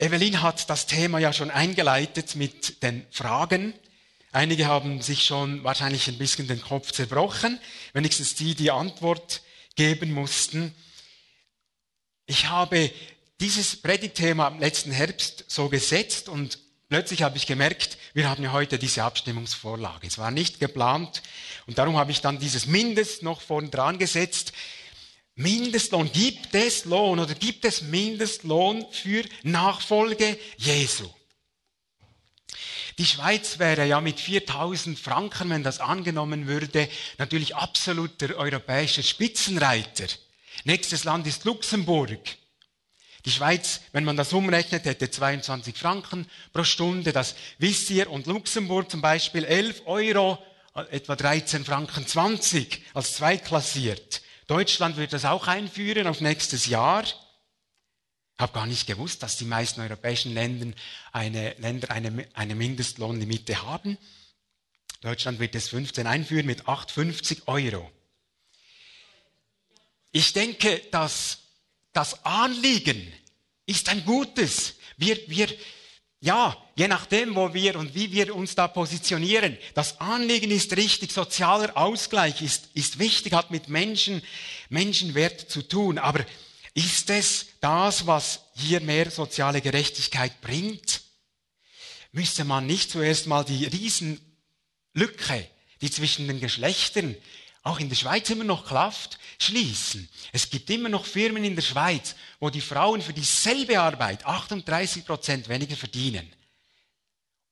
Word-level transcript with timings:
Evelyn 0.00 0.40
hat 0.40 0.70
das 0.70 0.86
Thema 0.86 1.18
ja 1.18 1.30
schon 1.30 1.50
eingeleitet 1.50 2.34
mit 2.34 2.82
den 2.82 3.06
Fragen. 3.10 3.74
Einige 4.32 4.66
haben 4.66 5.02
sich 5.02 5.26
schon 5.26 5.62
wahrscheinlich 5.62 6.08
ein 6.08 6.16
bisschen 6.16 6.48
den 6.48 6.62
Kopf 6.62 6.90
zerbrochen, 6.92 7.60
wenigstens 7.92 8.34
die, 8.34 8.54
die 8.54 8.70
Antwort 8.70 9.42
geben 9.76 10.12
mussten. 10.12 10.74
Ich 12.24 12.48
habe 12.48 12.90
dieses 13.40 13.76
Predigtthema 13.76 14.46
am 14.46 14.58
letzten 14.58 14.90
Herbst 14.90 15.44
so 15.48 15.68
gesetzt 15.68 16.30
und 16.30 16.58
plötzlich 16.88 17.22
habe 17.22 17.36
ich 17.36 17.46
gemerkt, 17.46 17.98
wir 18.14 18.30
haben 18.30 18.42
ja 18.42 18.52
heute 18.52 18.78
diese 18.78 19.04
Abstimmungsvorlage. 19.04 20.06
Es 20.06 20.16
war 20.16 20.30
nicht 20.30 20.60
geplant 20.60 21.20
und 21.66 21.76
darum 21.76 21.98
habe 21.98 22.10
ich 22.10 22.22
dann 22.22 22.38
dieses 22.38 22.64
Mindest 22.64 23.22
noch 23.22 23.42
vorn 23.42 23.70
dran 23.70 23.98
gesetzt. 23.98 24.54
Mindestlohn, 25.40 26.12
gibt 26.12 26.54
es 26.54 26.84
Lohn 26.84 27.18
oder 27.18 27.34
gibt 27.34 27.64
es 27.64 27.80
Mindestlohn 27.80 28.84
für 28.90 29.24
Nachfolge 29.42 30.38
Jesu? 30.58 31.08
Die 32.98 33.06
Schweiz 33.06 33.58
wäre 33.58 33.86
ja 33.86 34.02
mit 34.02 34.20
4000 34.20 34.98
Franken, 34.98 35.48
wenn 35.48 35.62
das 35.62 35.80
angenommen 35.80 36.46
würde, 36.46 36.90
natürlich 37.16 37.56
absoluter 37.56 38.36
europäischer 38.36 39.02
Spitzenreiter. 39.02 40.08
Nächstes 40.64 41.04
Land 41.04 41.26
ist 41.26 41.46
Luxemburg. 41.46 42.20
Die 43.24 43.30
Schweiz, 43.30 43.80
wenn 43.92 44.04
man 44.04 44.18
das 44.18 44.34
umrechnet, 44.34 44.84
hätte 44.84 45.10
22 45.10 45.74
Franken 45.74 46.26
pro 46.52 46.64
Stunde. 46.64 47.12
Das 47.12 47.34
wisst 47.56 47.88
ihr. 47.88 48.10
Und 48.10 48.26
Luxemburg 48.26 48.90
zum 48.90 49.00
Beispiel 49.00 49.44
11 49.44 49.82
Euro, 49.86 50.38
etwa 50.90 51.16
13 51.16 51.64
Franken 51.64 52.06
20 52.06 52.82
als 52.92 53.14
zweitklassiert. 53.14 54.20
Deutschland 54.50 54.96
wird 54.96 55.12
das 55.12 55.24
auch 55.24 55.46
einführen 55.46 56.08
auf 56.08 56.20
nächstes 56.20 56.66
Jahr. 56.66 57.04
Ich 57.04 57.14
habe 58.36 58.52
gar 58.52 58.66
nicht 58.66 58.84
gewusst, 58.84 59.22
dass 59.22 59.36
die 59.36 59.44
meisten 59.44 59.80
europäischen 59.80 60.34
Länder 60.34 60.76
eine, 61.12 61.54
Länder 61.58 61.88
eine, 61.92 62.26
eine 62.34 62.56
Mindestlohnlimite 62.56 63.62
haben. 63.62 63.96
Deutschland 65.02 65.38
wird 65.38 65.54
es 65.54 65.68
15 65.68 66.04
einführen 66.04 66.46
mit 66.46 66.64
8,50 66.64 67.46
Euro. 67.46 67.88
Ich 70.10 70.32
denke, 70.32 70.82
dass 70.90 71.42
das 71.92 72.24
Anliegen 72.24 73.12
ist 73.66 73.88
ein 73.88 74.04
gutes. 74.04 74.74
Wir, 74.96 75.16
wir, 75.28 75.46
ja, 76.20 76.56
je 76.76 76.86
nachdem, 76.86 77.34
wo 77.34 77.54
wir 77.54 77.76
und 77.76 77.94
wie 77.94 78.12
wir 78.12 78.34
uns 78.34 78.54
da 78.54 78.68
positionieren. 78.68 79.56
Das 79.74 80.00
Anliegen 80.00 80.50
ist 80.50 80.76
richtig, 80.76 81.12
sozialer 81.12 81.76
Ausgleich 81.76 82.42
ist, 82.42 82.68
ist 82.74 82.98
wichtig, 82.98 83.32
hat 83.32 83.50
mit 83.50 83.68
Menschen, 83.68 84.22
Menschenwert 84.68 85.50
zu 85.50 85.62
tun. 85.62 85.98
Aber 85.98 86.24
ist 86.74 87.08
es 87.08 87.46
das, 87.60 88.06
was 88.06 88.40
hier 88.54 88.80
mehr 88.80 89.10
soziale 89.10 89.62
Gerechtigkeit 89.62 90.40
bringt? 90.42 91.00
Müsste 92.12 92.44
man 92.44 92.66
nicht 92.66 92.90
zuerst 92.90 93.26
mal 93.26 93.44
die 93.44 93.64
Riesenlücke, 93.64 95.48
die 95.80 95.90
zwischen 95.90 96.28
den 96.28 96.40
Geschlechtern 96.40 97.16
auch 97.62 97.78
in 97.78 97.88
der 97.88 97.96
Schweiz 97.96 98.30
immer 98.30 98.44
noch 98.44 98.66
klafft, 98.66 99.18
schließen. 99.38 100.08
Es 100.32 100.48
gibt 100.48 100.70
immer 100.70 100.88
noch 100.88 101.04
Firmen 101.04 101.44
in 101.44 101.56
der 101.56 101.62
Schweiz, 101.62 102.14
wo 102.38 102.48
die 102.50 102.60
Frauen 102.60 103.02
für 103.02 103.12
dieselbe 103.12 103.80
Arbeit 103.80 104.24
38 104.24 105.04
Prozent 105.04 105.48
weniger 105.48 105.76
verdienen. 105.76 106.30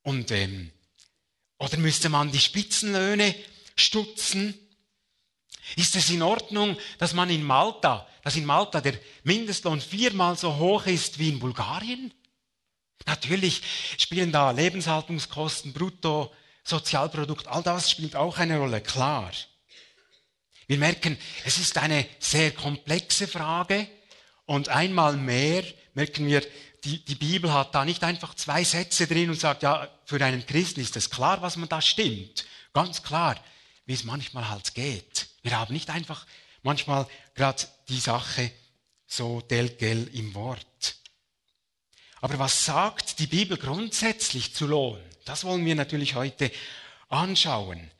Und 0.02 0.30
ähm, 0.30 0.70
oder 1.58 1.76
müsste 1.76 2.08
man 2.08 2.32
die 2.32 2.38
Spitzenlöhne 2.38 3.34
stutzen? 3.76 4.54
Ist 5.76 5.96
es 5.96 6.08
in 6.08 6.22
Ordnung, 6.22 6.78
dass 6.98 7.12
man 7.12 7.28
in 7.28 7.42
Malta, 7.42 8.08
dass 8.22 8.36
in 8.36 8.46
Malta 8.46 8.80
der 8.80 8.94
Mindestlohn 9.24 9.80
viermal 9.80 10.38
so 10.38 10.56
hoch 10.56 10.86
ist 10.86 11.18
wie 11.18 11.28
in 11.28 11.40
Bulgarien? 11.40 12.14
Natürlich 13.06 13.62
spielen 13.98 14.32
da 14.32 14.50
Lebenshaltungskosten, 14.50 15.72
Brutto, 15.72 16.32
Sozialprodukt, 16.64 17.46
all 17.48 17.62
das 17.62 17.90
spielt 17.90 18.16
auch 18.16 18.38
eine 18.38 18.58
Rolle, 18.58 18.80
klar. 18.80 19.32
Wir 20.68 20.76
merken, 20.76 21.16
es 21.46 21.56
ist 21.56 21.78
eine 21.78 22.06
sehr 22.18 22.52
komplexe 22.52 23.26
Frage 23.26 23.88
und 24.44 24.68
einmal 24.68 25.16
mehr 25.16 25.64
merken 25.94 26.26
wir, 26.26 26.42
die, 26.84 27.02
die 27.04 27.14
Bibel 27.14 27.52
hat 27.52 27.74
da 27.74 27.86
nicht 27.86 28.04
einfach 28.04 28.34
zwei 28.34 28.62
Sätze 28.64 29.06
drin 29.06 29.30
und 29.30 29.40
sagt, 29.40 29.62
ja, 29.62 29.88
für 30.04 30.22
einen 30.22 30.44
Christen 30.46 30.80
ist 30.80 30.94
es 30.96 31.08
klar, 31.08 31.40
was 31.40 31.56
man 31.56 31.70
da 31.70 31.80
stimmt. 31.80 32.44
Ganz 32.74 33.02
klar, 33.02 33.36
wie 33.86 33.94
es 33.94 34.04
manchmal 34.04 34.50
halt 34.50 34.74
geht. 34.74 35.28
Wir 35.42 35.58
haben 35.58 35.72
nicht 35.72 35.88
einfach 35.88 36.26
manchmal 36.62 37.06
gerade 37.34 37.64
die 37.88 37.98
Sache 37.98 38.52
so 39.06 39.40
delgel 39.40 40.10
im 40.12 40.34
Wort. 40.34 40.96
Aber 42.20 42.38
was 42.38 42.66
sagt 42.66 43.20
die 43.20 43.26
Bibel 43.26 43.56
grundsätzlich 43.56 44.54
zu 44.54 44.66
Lohn? 44.66 45.00
Das 45.24 45.44
wollen 45.44 45.64
wir 45.64 45.74
natürlich 45.74 46.14
heute 46.14 46.52
anschauen. 47.08 47.90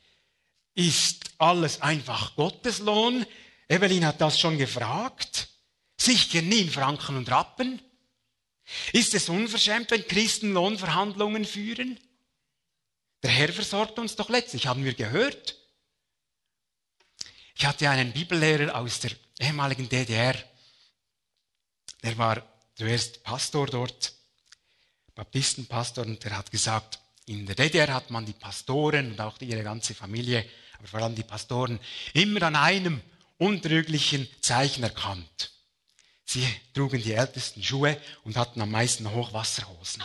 Ist 0.75 1.31
alles 1.37 1.81
einfach 1.81 2.35
Gottes 2.35 2.79
Lohn? 2.79 3.25
Evelyn 3.67 4.05
hat 4.05 4.21
das 4.21 4.39
schon 4.39 4.57
gefragt. 4.57 5.49
Sicher 5.97 6.41
nie 6.41 6.61
in 6.61 6.71
Franken 6.71 7.17
und 7.17 7.29
Rappen. 7.29 7.81
Ist 8.93 9.13
es 9.13 9.29
unverschämt, 9.29 9.91
wenn 9.91 10.07
Christen 10.07 10.53
Lohnverhandlungen 10.53 11.45
führen? 11.45 11.99
Der 13.23 13.31
Herr 13.31 13.51
versorgt 13.51 13.99
uns 13.99 14.15
doch 14.15 14.29
letztlich, 14.29 14.67
haben 14.67 14.85
wir 14.85 14.93
gehört. 14.93 15.57
Ich 17.55 17.65
hatte 17.65 17.89
einen 17.89 18.13
Bibellehrer 18.13 18.75
aus 18.75 19.01
der 19.01 19.11
ehemaligen 19.39 19.89
DDR. 19.89 20.35
Der 22.03 22.17
war 22.17 22.47
zuerst 22.75 23.23
Pastor 23.23 23.67
dort, 23.67 24.13
Baptistenpastor, 25.15 26.05
und 26.05 26.23
der 26.23 26.37
hat 26.37 26.49
gesagt, 26.51 26.99
in 27.29 27.45
der 27.45 27.55
DDR 27.55 27.93
hat 27.93 28.09
man 28.11 28.25
die 28.25 28.33
Pastoren 28.33 29.11
und 29.11 29.21
auch 29.21 29.39
ihre 29.41 29.63
ganze 29.63 29.93
Familie 29.93 30.45
aber 30.79 30.87
vor 30.87 31.01
allem 31.01 31.15
die 31.15 31.23
Pastoren, 31.23 31.79
immer 32.13 32.41
an 32.43 32.55
einem 32.55 33.01
untrüglichen 33.37 34.27
Zeichen 34.41 34.83
erkannt. 34.83 35.51
Sie 36.25 36.47
trugen 36.73 37.01
die 37.01 37.13
ältesten 37.13 37.61
Schuhe 37.63 37.97
und 38.23 38.37
hatten 38.37 38.61
am 38.61 38.71
meisten 38.71 39.09
Hochwasserhosen. 39.11 40.03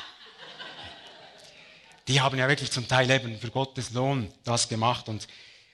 Die 2.08 2.20
haben 2.20 2.38
ja 2.38 2.48
wirklich 2.48 2.70
zum 2.70 2.88
Teil 2.88 3.10
eben 3.10 3.38
für 3.38 3.50
Gottes 3.50 3.90
Lohn 3.92 4.32
das 4.42 4.68
gemacht. 4.68 5.08
Und 5.08 5.26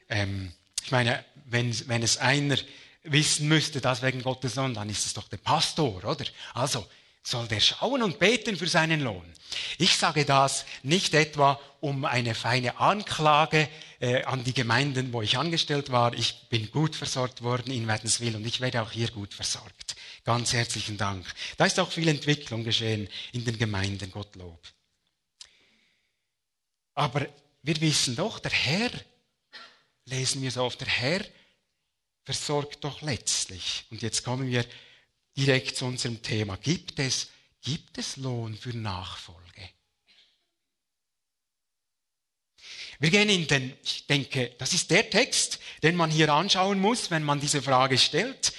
ähm, 0.09 0.53
ich 0.85 0.93
meine, 0.93 1.25
wenn, 1.47 1.77
wenn 1.89 2.03
es 2.03 2.19
einer 2.19 2.57
wissen 3.03 3.49
müsste, 3.49 3.81
das 3.81 4.03
wegen 4.03 4.23
Gottes 4.23 4.55
Lohn, 4.55 4.75
dann 4.75 4.91
ist 4.91 5.07
es 5.07 5.15
doch 5.15 5.29
der 5.29 5.39
Pastor, 5.39 6.05
oder? 6.05 6.25
Also 6.55 6.87
soll 7.23 7.47
der 7.49 7.61
schauen 7.61 8.03
und 8.03 8.19
beten 8.19 8.57
für 8.57 8.69
seinen 8.69 9.01
Lohn. 9.01 9.31
Ich 9.79 9.97
sage 9.97 10.25
das 10.25 10.65
nicht 10.83 11.15
etwa 11.15 11.61
um 11.81 12.05
eine 12.05 12.35
feine 12.35 12.79
Anklage 12.79 13.69
äh, 14.01 14.23
an 14.25 14.45
die 14.45 14.55
Gemeinden, 14.55 15.13
wo 15.13 15.23
ich 15.23 15.39
angestellt 15.39 15.91
war. 15.91 16.15
Ich 16.15 16.49
bin 16.49 16.71
gut 16.71 16.95
versorgt 16.95 17.43
worden 17.43 17.73
in 17.73 17.89
Wädenswil 17.89 18.37
und 18.37 18.47
ich 18.47 18.61
werde 18.61 18.83
auch 18.83 18.93
hier 18.93 19.11
gut 19.11 19.35
versorgt. 19.35 19.97
Ganz 20.25 20.53
herzlichen 20.53 20.97
Dank. 20.97 21.27
Da 21.57 21.65
ist 21.65 21.81
auch 21.81 21.91
viel 21.91 22.09
Entwicklung 22.09 22.65
geschehen 22.65 23.09
in 23.33 23.45
den 23.45 23.59
Gemeinden, 23.59 24.11
Gottlob. 24.11 24.61
Aber 26.95 27.27
wir 27.63 27.81
wissen 27.81 28.17
doch, 28.17 28.39
der 28.39 28.53
Herr, 28.53 28.91
lesen 30.05 30.43
wir 30.43 30.51
so 30.51 30.65
oft, 30.65 30.81
der 30.81 30.89
Herr 30.89 31.25
versorgt 32.25 32.85
doch 32.85 33.01
letztlich. 33.01 33.85
Und 33.91 34.03
jetzt 34.03 34.25
kommen 34.25 34.51
wir 34.51 34.65
direkt 35.41 35.77
zu 35.77 35.87
unserem 35.87 36.23
Thema. 36.23 36.57
Gibt 36.57 36.99
es, 36.99 37.29
gibt 37.63 37.99
es 37.99 38.17
Lohn 38.17 38.57
für 38.57 38.77
Nachfolge? 38.77 39.41
Wir 42.99 43.11
gehen 43.11 43.31
in 43.31 43.47
den, 43.47 43.73
ich 43.83 44.07
denke, 44.07 44.53
das 44.59 44.75
ist 44.75 44.91
der 44.91 45.09
Text, 45.09 45.59
den 45.83 45.97
man 45.97 46.11
hier 46.11 46.31
anschauen 46.33 46.79
muss, 46.79 47.11
wenn 47.11 47.25
man 47.25 47.41
diese 47.41 47.63
Frage 47.63 47.97
stellt. 47.97 48.53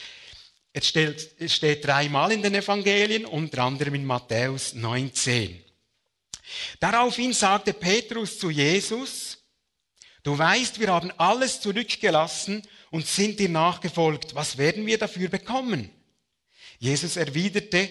Es, 0.74 0.88
steht 0.88 1.86
dreimal 1.86 2.32
in 2.32 2.42
den 2.42 2.56
Evangelien, 2.56 3.26
unter 3.26 3.64
anderem 3.64 3.94
in 3.94 4.06
Matthäus 4.06 4.74
19. 4.74 5.64
Daraufhin 6.80 7.34
sagte 7.34 7.74
Petrus 7.74 8.40
zu 8.40 8.50
Jesus, 8.50 9.38
du 10.24 10.36
weißt, 10.36 10.80
wir 10.80 10.88
haben 10.88 11.12
alles 11.18 11.62
zurückgelassen 11.62 12.68
und 12.90 13.06
sind 13.06 13.40
dir 13.40 13.50
nachgefolgt. 13.50 14.34
Was 14.34 14.58
werden 14.58 14.88
wir 14.88 14.98
dafür 14.98 15.30
bekommen? 15.30 15.92
Jesus 16.82 17.16
erwiderte 17.16 17.90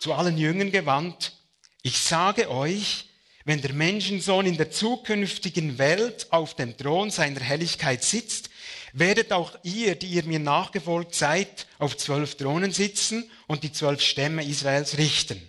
zu 0.00 0.14
allen 0.14 0.36
Jüngern 0.36 0.72
gewandt, 0.72 1.32
ich 1.82 1.98
sage 1.98 2.50
euch, 2.50 3.04
wenn 3.44 3.62
der 3.62 3.72
Menschensohn 3.72 4.46
in 4.46 4.56
der 4.56 4.72
zukünftigen 4.72 5.78
Welt 5.78 6.26
auf 6.32 6.54
dem 6.54 6.76
Thron 6.76 7.12
seiner 7.12 7.38
Helligkeit 7.38 8.02
sitzt, 8.02 8.50
werdet 8.92 9.30
auch 9.30 9.56
ihr, 9.62 9.94
die 9.94 10.08
ihr 10.08 10.24
mir 10.24 10.40
nachgefolgt 10.40 11.14
seid, 11.14 11.68
auf 11.78 11.96
zwölf 11.96 12.34
Thronen 12.34 12.72
sitzen 12.72 13.30
und 13.46 13.62
die 13.62 13.70
zwölf 13.70 14.00
Stämme 14.00 14.44
Israels 14.44 14.98
richten. 14.98 15.40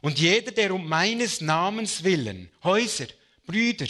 Und 0.00 0.20
jeder, 0.20 0.52
der 0.52 0.72
um 0.72 0.88
meines 0.88 1.40
Namens 1.40 2.04
willen 2.04 2.52
Häuser, 2.62 3.06
Brüder, 3.46 3.86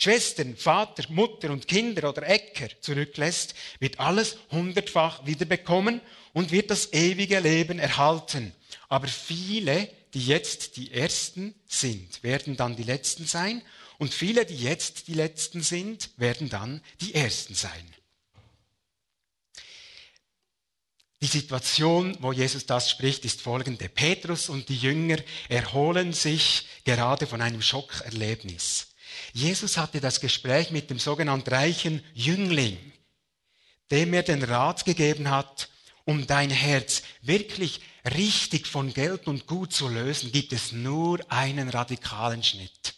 Schwestern, 0.00 0.56
Vater, 0.56 1.04
Mutter 1.08 1.50
und 1.50 1.66
Kinder 1.66 2.08
oder 2.08 2.22
Äcker 2.22 2.68
zurücklässt, 2.80 3.54
wird 3.80 3.98
alles 3.98 4.38
hundertfach 4.52 5.26
wiederbekommen 5.26 6.00
und 6.32 6.52
wird 6.52 6.70
das 6.70 6.92
ewige 6.92 7.40
Leben 7.40 7.80
erhalten. 7.80 8.54
Aber 8.88 9.08
viele, 9.08 9.90
die 10.14 10.24
jetzt 10.24 10.76
die 10.76 10.92
Ersten 10.92 11.52
sind, 11.66 12.22
werden 12.22 12.56
dann 12.56 12.76
die 12.76 12.84
Letzten 12.84 13.26
sein. 13.26 13.60
Und 13.98 14.14
viele, 14.14 14.46
die 14.46 14.56
jetzt 14.56 15.08
die 15.08 15.14
Letzten 15.14 15.62
sind, 15.62 16.10
werden 16.16 16.48
dann 16.48 16.80
die 17.00 17.14
Ersten 17.14 17.54
sein. 17.54 17.92
Die 21.20 21.26
Situation, 21.26 22.16
wo 22.20 22.30
Jesus 22.30 22.66
das 22.66 22.88
spricht, 22.88 23.24
ist 23.24 23.42
folgende. 23.42 23.88
Petrus 23.88 24.48
und 24.48 24.68
die 24.68 24.76
Jünger 24.76 25.18
erholen 25.48 26.12
sich 26.12 26.68
gerade 26.84 27.26
von 27.26 27.42
einem 27.42 27.60
Schockerlebnis. 27.60 28.94
Jesus 29.32 29.76
hatte 29.76 30.00
das 30.00 30.20
Gespräch 30.20 30.70
mit 30.70 30.90
dem 30.90 30.98
sogenannten 30.98 31.50
reichen 31.50 32.04
Jüngling, 32.14 32.78
dem 33.90 34.14
er 34.14 34.22
den 34.22 34.42
Rat 34.42 34.84
gegeben 34.84 35.30
hat, 35.30 35.68
um 36.04 36.26
dein 36.26 36.50
Herz 36.50 37.02
wirklich 37.20 37.80
richtig 38.14 38.66
von 38.66 38.92
Geld 38.94 39.26
und 39.26 39.46
Gut 39.46 39.72
zu 39.72 39.88
lösen, 39.88 40.32
gibt 40.32 40.52
es 40.52 40.72
nur 40.72 41.20
einen 41.30 41.68
radikalen 41.68 42.42
Schnitt. 42.42 42.94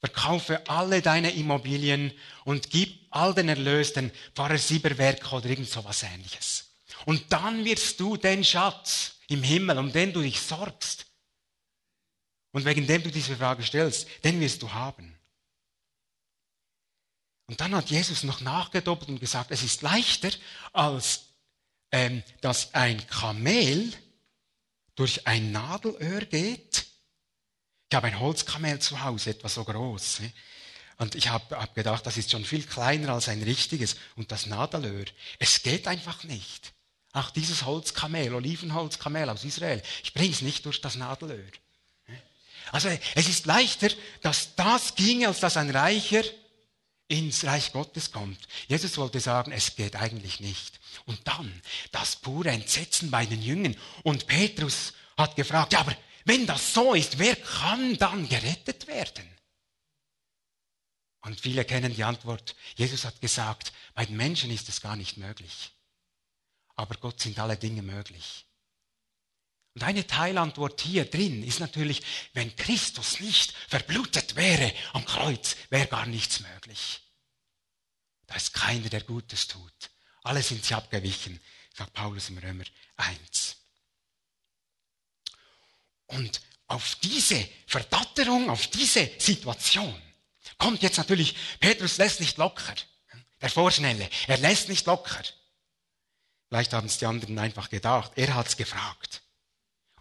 Verkaufe 0.00 0.68
alle 0.68 1.00
deine 1.00 1.32
Immobilien 1.32 2.12
und 2.44 2.70
gib 2.70 3.06
all 3.10 3.34
den 3.34 3.48
Erlös 3.48 3.92
den 3.92 4.12
Pfarrer 4.34 4.58
Sieberwerk 4.58 5.32
oder 5.32 5.46
irgend 5.46 5.70
so 5.70 5.84
was 5.84 6.02
ähnliches. 6.02 6.66
Und 7.06 7.24
dann 7.30 7.64
wirst 7.64 7.98
du 7.98 8.16
den 8.16 8.44
Schatz 8.44 9.16
im 9.28 9.42
Himmel, 9.42 9.78
um 9.78 9.92
den 9.92 10.12
du 10.12 10.20
dich 10.20 10.40
sorgst, 10.40 11.06
und 12.56 12.64
wegen 12.64 12.86
dem 12.86 13.02
du 13.02 13.10
diese 13.10 13.36
Frage 13.36 13.62
stellst, 13.62 14.08
den 14.24 14.40
wirst 14.40 14.62
du 14.62 14.72
haben. 14.72 15.14
Und 17.48 17.60
dann 17.60 17.74
hat 17.74 17.90
Jesus 17.90 18.22
noch 18.22 18.40
nachgedoppelt 18.40 19.10
und 19.10 19.20
gesagt, 19.20 19.50
es 19.50 19.62
ist 19.62 19.82
leichter, 19.82 20.30
als 20.72 21.26
ähm, 21.92 22.22
dass 22.40 22.72
ein 22.72 23.06
Kamel 23.08 23.92
durch 24.94 25.26
ein 25.26 25.52
Nadelöhr 25.52 26.22
geht. 26.24 26.86
Ich 27.90 27.94
habe 27.94 28.06
ein 28.06 28.18
Holzkamel 28.18 28.78
zu 28.78 29.02
Hause, 29.02 29.32
etwa 29.32 29.50
so 29.50 29.62
groß. 29.62 30.20
Ne? 30.20 30.32
Und 30.96 31.14
ich 31.14 31.28
habe 31.28 31.58
hab 31.58 31.74
gedacht, 31.74 32.06
das 32.06 32.16
ist 32.16 32.30
schon 32.30 32.46
viel 32.46 32.64
kleiner 32.64 33.12
als 33.12 33.28
ein 33.28 33.42
richtiges. 33.42 33.96
Und 34.14 34.32
das 34.32 34.46
Nadelöhr, 34.46 35.04
es 35.38 35.62
geht 35.62 35.88
einfach 35.88 36.24
nicht. 36.24 36.72
Ach, 37.12 37.30
dieses 37.32 37.66
Holzkamel, 37.66 38.32
Olivenholzkamel 38.32 39.28
aus 39.28 39.44
Israel, 39.44 39.82
ich 40.02 40.14
bringe 40.14 40.32
es 40.32 40.40
nicht 40.40 40.64
durch 40.64 40.80
das 40.80 40.94
Nadelöhr. 40.94 41.52
Also 42.72 42.88
es 43.14 43.28
ist 43.28 43.46
leichter, 43.46 43.88
dass 44.22 44.54
das 44.56 44.94
ginge, 44.94 45.28
als 45.28 45.40
dass 45.40 45.56
ein 45.56 45.70
Reicher 45.70 46.22
ins 47.08 47.44
Reich 47.44 47.72
Gottes 47.72 48.10
kommt. 48.10 48.38
Jesus 48.68 48.96
wollte 48.98 49.20
sagen, 49.20 49.52
es 49.52 49.76
geht 49.76 49.96
eigentlich 49.96 50.40
nicht. 50.40 50.80
Und 51.04 51.20
dann 51.26 51.62
das 51.92 52.16
pure 52.16 52.50
Entsetzen 52.50 53.10
bei 53.10 53.26
den 53.26 53.42
Jüngern. 53.42 53.76
Und 54.02 54.26
Petrus 54.26 54.92
hat 55.16 55.36
gefragt, 55.36 55.72
ja, 55.72 55.80
aber 55.80 55.96
wenn 56.24 56.46
das 56.46 56.74
so 56.74 56.94
ist, 56.94 57.18
wer 57.18 57.36
kann 57.36 57.96
dann 57.98 58.28
gerettet 58.28 58.86
werden? 58.88 59.28
Und 61.20 61.40
viele 61.40 61.64
kennen 61.64 61.94
die 61.94 62.04
Antwort. 62.04 62.56
Jesus 62.76 63.04
hat 63.04 63.20
gesagt, 63.20 63.72
bei 63.94 64.06
den 64.06 64.16
Menschen 64.16 64.50
ist 64.50 64.68
es 64.68 64.80
gar 64.80 64.96
nicht 64.96 65.16
möglich. 65.16 65.72
Aber 66.74 66.96
Gott 66.96 67.20
sind 67.20 67.38
alle 67.38 67.56
Dinge 67.56 67.82
möglich. 67.82 68.45
Und 69.76 69.82
eine 69.82 70.06
Teilantwort 70.06 70.80
hier 70.80 71.04
drin 71.04 71.42
ist 71.42 71.60
natürlich, 71.60 72.00
wenn 72.32 72.56
Christus 72.56 73.20
nicht 73.20 73.52
verblutet 73.68 74.34
wäre 74.34 74.72
am 74.94 75.04
Kreuz, 75.04 75.54
wäre 75.68 75.86
gar 75.86 76.06
nichts 76.06 76.40
möglich. 76.40 77.02
Da 78.26 78.36
ist 78.36 78.54
keiner, 78.54 78.88
der 78.88 79.02
Gutes 79.02 79.48
tut. 79.48 79.90
Alle 80.22 80.42
sind 80.42 80.64
sie 80.64 80.72
abgewichen, 80.72 81.38
sagt 81.74 81.92
Paulus 81.92 82.30
im 82.30 82.38
Römer 82.38 82.64
1. 82.96 83.56
Und 86.06 86.40
auf 86.68 86.94
diese 86.94 87.46
Verdatterung, 87.66 88.48
auf 88.48 88.68
diese 88.68 89.10
Situation 89.18 90.00
kommt 90.56 90.80
jetzt 90.80 90.96
natürlich, 90.96 91.36
Petrus 91.60 91.98
lässt 91.98 92.20
nicht 92.20 92.38
locker. 92.38 92.76
Der 93.42 93.50
Vorschnelle, 93.50 94.08
er 94.26 94.38
lässt 94.38 94.70
nicht 94.70 94.86
locker. 94.86 95.22
Vielleicht 96.48 96.72
haben 96.72 96.86
es 96.86 96.96
die 96.96 97.04
anderen 97.04 97.38
einfach 97.38 97.68
gedacht. 97.68 98.12
Er 98.16 98.34
hat 98.34 98.46
es 98.46 98.56
gefragt. 98.56 99.20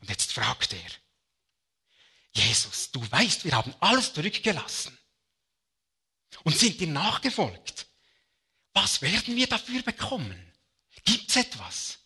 Und 0.05 0.11
jetzt 0.11 0.33
fragt 0.33 0.71
er, 0.71 0.91
Jesus, 2.43 2.91
du 2.91 3.01
weißt, 3.11 3.43
wir 3.43 3.53
haben 3.53 3.73
alles 3.79 4.13
zurückgelassen 4.13 4.95
und 6.43 6.55
sind 6.55 6.79
dir 6.79 6.85
nachgefolgt. 6.85 7.87
Was 8.73 9.01
werden 9.01 9.35
wir 9.35 9.47
dafür 9.47 9.81
bekommen? 9.81 10.53
Gibt 11.05 11.27
es 11.27 11.37
etwas? 11.37 11.97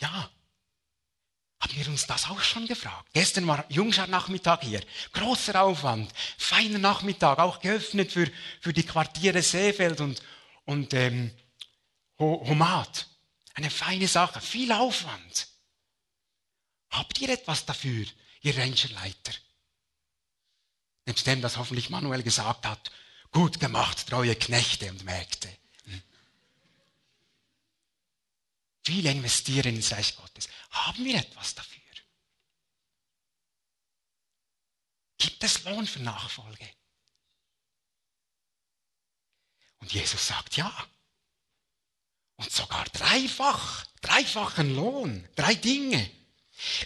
Ja, 0.00 0.30
haben 1.60 1.76
wir 1.76 1.88
uns 1.88 2.06
das 2.06 2.30
auch 2.30 2.40
schon 2.40 2.66
gefragt. 2.66 3.10
Gestern 3.12 3.46
war 3.46 3.66
Jungschar-Nachmittag 3.68 4.62
hier. 4.62 4.82
Großer 5.12 5.60
Aufwand, 5.60 6.10
feiner 6.38 6.78
Nachmittag, 6.78 7.38
auch 7.38 7.60
geöffnet 7.60 8.12
für, 8.12 8.32
für 8.62 8.72
die 8.72 8.86
Quartiere 8.86 9.42
Seefeld 9.42 10.00
und, 10.00 10.22
und 10.64 10.94
ähm, 10.94 11.36
Homat. 12.18 13.11
Eine 13.54 13.70
feine 13.70 14.08
Sache, 14.08 14.40
viel 14.40 14.72
Aufwand. 14.72 15.48
Habt 16.90 17.20
ihr 17.20 17.28
etwas 17.28 17.64
dafür, 17.66 18.06
ihr 18.42 18.56
Rangerleiter? 18.56 19.32
Nebst 21.06 21.26
dem, 21.26 21.40
das 21.42 21.56
hoffentlich 21.56 21.90
Manuel 21.90 22.22
gesagt 22.22 22.64
hat, 22.66 22.90
gut 23.30 23.58
gemacht, 23.60 24.06
treue 24.06 24.36
Knechte 24.36 24.90
und 24.90 25.04
Mägde. 25.04 25.48
Hm? 25.84 26.02
Viel 28.84 29.06
investieren 29.06 29.74
ins 29.74 29.92
Reich 29.92 30.16
Gottes. 30.16 30.48
Haben 30.70 31.04
wir 31.04 31.16
etwas 31.16 31.54
dafür? 31.54 31.82
Gibt 35.18 35.42
es 35.44 35.64
Lohn 35.64 35.86
für 35.86 36.00
Nachfolge? 36.00 36.68
Und 39.78 39.92
Jesus 39.92 40.26
sagt 40.26 40.56
ja. 40.56 40.88
Und 42.36 42.50
sogar 42.50 42.84
dreifach, 42.92 43.84
dreifachen 44.00 44.74
Lohn, 44.74 45.28
drei 45.36 45.54
Dinge. 45.54 46.10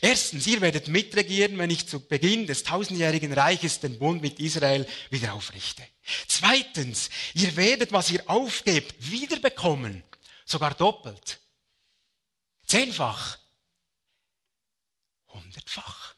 Erstens, 0.01 0.47
ihr 0.47 0.61
werdet 0.61 0.89
mitregieren, 0.89 1.59
wenn 1.59 1.71
ich 1.71 1.87
zu 1.87 2.01
Beginn 2.01 2.47
des 2.47 2.63
tausendjährigen 2.63 3.33
Reiches 3.33 3.81
den 3.81 3.99
Bund 3.99 4.23
mit 4.23 4.41
Israel 4.41 4.87
wieder 5.11 5.35
aufrichte. 5.35 5.83
Zweitens, 6.29 7.11
ihr 7.35 7.57
werdet, 7.57 7.93
was 7.93 8.11
ihr 8.11 8.29
aufgebt, 8.29 8.95
wiederbekommen, 8.99 10.03
sogar 10.47 10.75
doppelt. 10.75 11.41
Zehnfach, 12.67 13.39
hundertfach. 15.29 16.15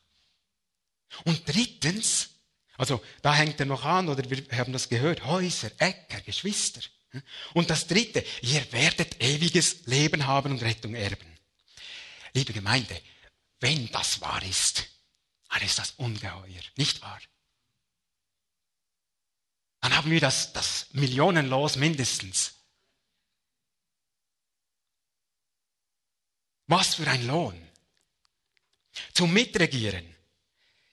Und 1.24 1.42
drittens, 1.46 2.30
also 2.76 3.02
da 3.22 3.34
hängt 3.34 3.58
er 3.58 3.66
noch 3.66 3.84
an, 3.84 4.08
oder 4.08 4.28
wir 4.30 4.46
haben 4.56 4.72
das 4.72 4.88
gehört, 4.88 5.24
Häuser, 5.24 5.70
Äcker, 5.78 6.20
Geschwister. 6.20 6.80
Und 7.54 7.70
das 7.70 7.86
Dritte, 7.86 8.24
ihr 8.42 8.72
werdet 8.72 9.22
ewiges 9.22 9.86
Leben 9.86 10.26
haben 10.26 10.52
und 10.52 10.62
Rettung 10.62 10.94
erben. 10.94 11.38
Liebe 12.32 12.52
Gemeinde, 12.52 13.00
wenn 13.60 13.90
das 13.90 14.20
wahr 14.20 14.42
ist, 14.42 14.86
dann 15.48 15.62
ist 15.62 15.78
das 15.78 15.92
ungeheuer, 15.92 16.62
nicht 16.76 17.00
wahr? 17.02 17.20
Dann 19.80 19.96
haben 19.96 20.10
wir 20.10 20.20
das, 20.20 20.52
das 20.52 20.92
Millionenlos 20.92 21.76
mindestens. 21.76 22.54
Was 26.66 26.96
für 26.96 27.08
ein 27.08 27.26
Lohn. 27.26 27.68
Zum 29.14 29.32
Mitregieren. 29.32 30.17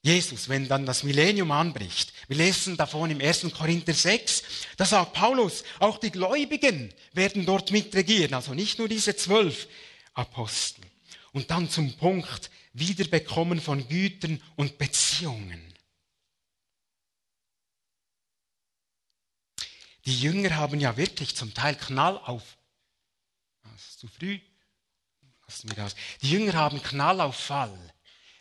Jesus, 0.06 0.50
wenn 0.50 0.68
dann 0.68 0.86
das 0.86 1.02
Millennium 1.02 1.50
anbricht. 1.50 2.14
Wir 2.28 2.38
lesen 2.38 2.78
davon 2.78 3.10
im 3.10 3.20
1. 3.20 3.52
Korinther 3.52 3.96
6. 3.96 4.44
Da 4.78 4.86
sagt 4.86 5.14
Paulus, 5.14 5.64
auch 5.80 5.98
die 5.98 6.12
Gläubigen 6.12 6.94
werden 7.14 7.44
dort 7.44 7.72
mitregieren. 7.72 8.36
Also 8.36 8.54
nicht 8.54 8.78
nur 8.78 8.88
diese 8.88 9.16
zwölf 9.16 9.68
Apostel. 10.14 10.86
Und 11.32 11.50
dann 11.50 11.72
zum 11.72 11.98
Punkt 11.98 12.52
Wiederbekommen 12.74 13.60
von 13.60 13.88
Gütern 13.88 14.40
und 14.56 14.78
Beziehungen. 14.78 15.74
Die 20.06 20.22
Jünger 20.22 20.56
haben 20.56 20.80
ja 20.80 20.98
wirklich 20.98 21.36
zum 21.36 21.52
Teil 21.56 21.74
Knall 21.78 22.20
auf. 22.20 22.44
Das 23.64 23.88
ist 23.88 24.00
zu 24.02 24.08
früh. 24.08 24.40
Die 26.22 26.30
Jünger 26.30 26.54
haben 26.54 26.84
Knall 26.84 27.22
auf 27.22 27.38
Fall 27.38 27.95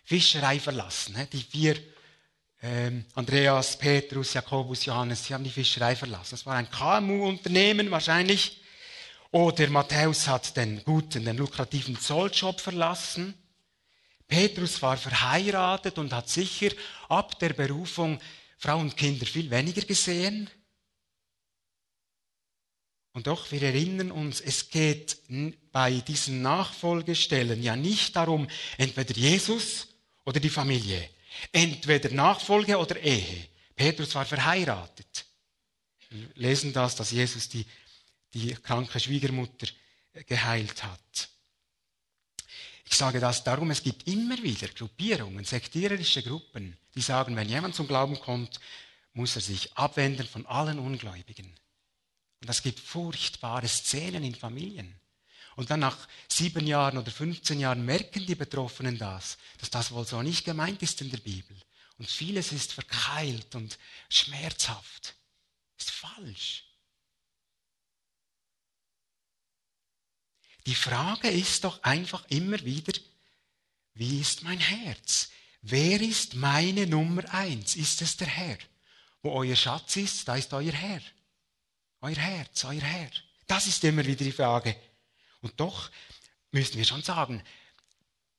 Fischerei 0.04 0.60
verlassen. 0.60 1.16
Die 1.32 1.42
vier, 1.42 1.76
ähm, 2.62 3.04
Andreas, 3.14 3.78
Petrus, 3.78 4.34
Jakobus, 4.34 4.84
Johannes, 4.84 5.24
sie 5.24 5.34
haben 5.34 5.44
die 5.44 5.50
Fischerei 5.50 5.96
verlassen. 5.96 6.32
Das 6.32 6.46
war 6.46 6.56
ein 6.56 6.70
KMU-Unternehmen 6.70 7.90
wahrscheinlich. 7.90 8.60
Oder 9.30 9.68
Matthäus 9.68 10.28
hat 10.28 10.56
den 10.56 10.84
guten, 10.84 11.24
den 11.24 11.36
lukrativen 11.36 11.98
Zolljob 11.98 12.60
verlassen. 12.60 13.34
Petrus 14.28 14.80
war 14.80 14.96
verheiratet 14.96 15.98
und 15.98 16.12
hat 16.12 16.28
sicher 16.28 16.70
ab 17.08 17.38
der 17.40 17.52
Berufung 17.52 18.20
Frau 18.58 18.78
und 18.78 18.96
Kinder 18.96 19.26
viel 19.26 19.50
weniger 19.50 19.82
gesehen. 19.82 20.48
Und 23.12 23.26
doch, 23.26 23.52
wir 23.52 23.62
erinnern 23.62 24.10
uns, 24.10 24.40
es 24.40 24.70
geht 24.70 25.18
bei 25.70 25.92
diesen 26.00 26.42
Nachfolgestellen 26.42 27.62
ja 27.62 27.76
nicht 27.76 28.16
darum, 28.16 28.48
entweder 28.76 29.14
Jesus 29.14 29.93
oder 30.24 30.40
die 30.40 30.50
Familie, 30.50 31.10
entweder 31.52 32.10
Nachfolge 32.10 32.78
oder 32.78 33.00
Ehe. 33.00 33.48
Petrus 33.74 34.14
war 34.14 34.24
verheiratet. 34.24 35.26
Wir 36.10 36.28
lesen 36.34 36.72
das, 36.72 36.96
dass 36.96 37.10
Jesus 37.10 37.48
die, 37.48 37.66
die 38.32 38.54
kranke 38.54 39.00
Schwiegermutter 39.00 39.66
geheilt 40.26 40.84
hat. 40.84 41.28
Ich 42.86 42.96
sage 42.96 43.18
das 43.18 43.42
darum, 43.42 43.70
es 43.70 43.82
gibt 43.82 44.06
immer 44.06 44.40
wieder 44.42 44.68
Gruppierungen, 44.68 45.44
sektiererische 45.44 46.22
Gruppen, 46.22 46.76
die 46.94 47.00
sagen, 47.00 47.34
wenn 47.34 47.48
jemand 47.48 47.74
zum 47.74 47.88
Glauben 47.88 48.20
kommt, 48.20 48.60
muss 49.14 49.34
er 49.36 49.42
sich 49.42 49.72
abwenden 49.76 50.26
von 50.26 50.46
allen 50.46 50.78
Ungläubigen. 50.78 51.46
Und 52.40 52.48
das 52.48 52.62
gibt 52.62 52.78
furchtbare 52.78 53.66
Szenen 53.66 54.22
in 54.22 54.34
Familien. 54.34 54.94
Und 55.56 55.70
dann 55.70 55.80
nach 55.80 56.08
sieben 56.28 56.66
Jahren 56.66 56.98
oder 56.98 57.10
15 57.10 57.60
Jahren 57.60 57.84
merken 57.84 58.26
die 58.26 58.34
Betroffenen 58.34 58.98
das, 58.98 59.38
dass 59.58 59.70
das 59.70 59.92
wohl 59.92 60.06
so 60.06 60.20
nicht 60.22 60.44
gemeint 60.44 60.82
ist 60.82 61.00
in 61.00 61.10
der 61.10 61.18
Bibel. 61.18 61.56
Und 61.98 62.10
vieles 62.10 62.52
ist 62.52 62.72
verkeilt 62.72 63.54
und 63.54 63.78
schmerzhaft. 64.08 65.14
Ist 65.78 65.90
falsch. 65.90 66.64
Die 70.66 70.74
Frage 70.74 71.28
ist 71.28 71.64
doch 71.64 71.82
einfach 71.82 72.24
immer 72.30 72.58
wieder, 72.64 72.92
wie 73.94 74.20
ist 74.20 74.42
mein 74.42 74.58
Herz? 74.58 75.30
Wer 75.62 76.00
ist 76.00 76.34
meine 76.34 76.86
Nummer 76.86 77.32
eins? 77.32 77.76
Ist 77.76 78.02
es 78.02 78.16
der 78.16 78.26
Herr? 78.26 78.58
Wo 79.22 79.32
euer 79.32 79.56
Schatz 79.56 79.96
ist, 79.96 80.26
da 80.26 80.36
ist 80.36 80.52
euer 80.52 80.72
Herr. 80.72 81.00
Euer 82.00 82.16
Herz, 82.16 82.64
euer 82.64 82.80
Herr. 82.80 83.10
Das 83.46 83.66
ist 83.66 83.84
immer 83.84 84.04
wieder 84.04 84.24
die 84.24 84.32
Frage. 84.32 84.76
Und 85.44 85.60
doch 85.60 85.90
müssen 86.52 86.78
wir 86.78 86.86
schon 86.86 87.02
sagen, 87.02 87.42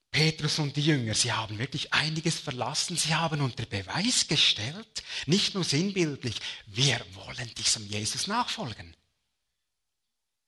Petrus 0.09 0.57
und 0.57 0.75
die 0.75 0.81
Jünger, 0.81 1.13
sie 1.13 1.31
haben 1.31 1.59
wirklich 1.59 1.93
einiges 1.93 2.39
verlassen. 2.39 2.97
Sie 2.97 3.13
haben 3.13 3.41
unter 3.41 3.67
Beweis 3.67 4.27
gestellt, 4.27 5.03
nicht 5.27 5.53
nur 5.53 5.63
sinnbildlich, 5.63 6.37
wir 6.65 6.99
wollen 7.13 7.53
diesem 7.55 7.85
Jesus 7.85 8.25
nachfolgen. 8.25 8.95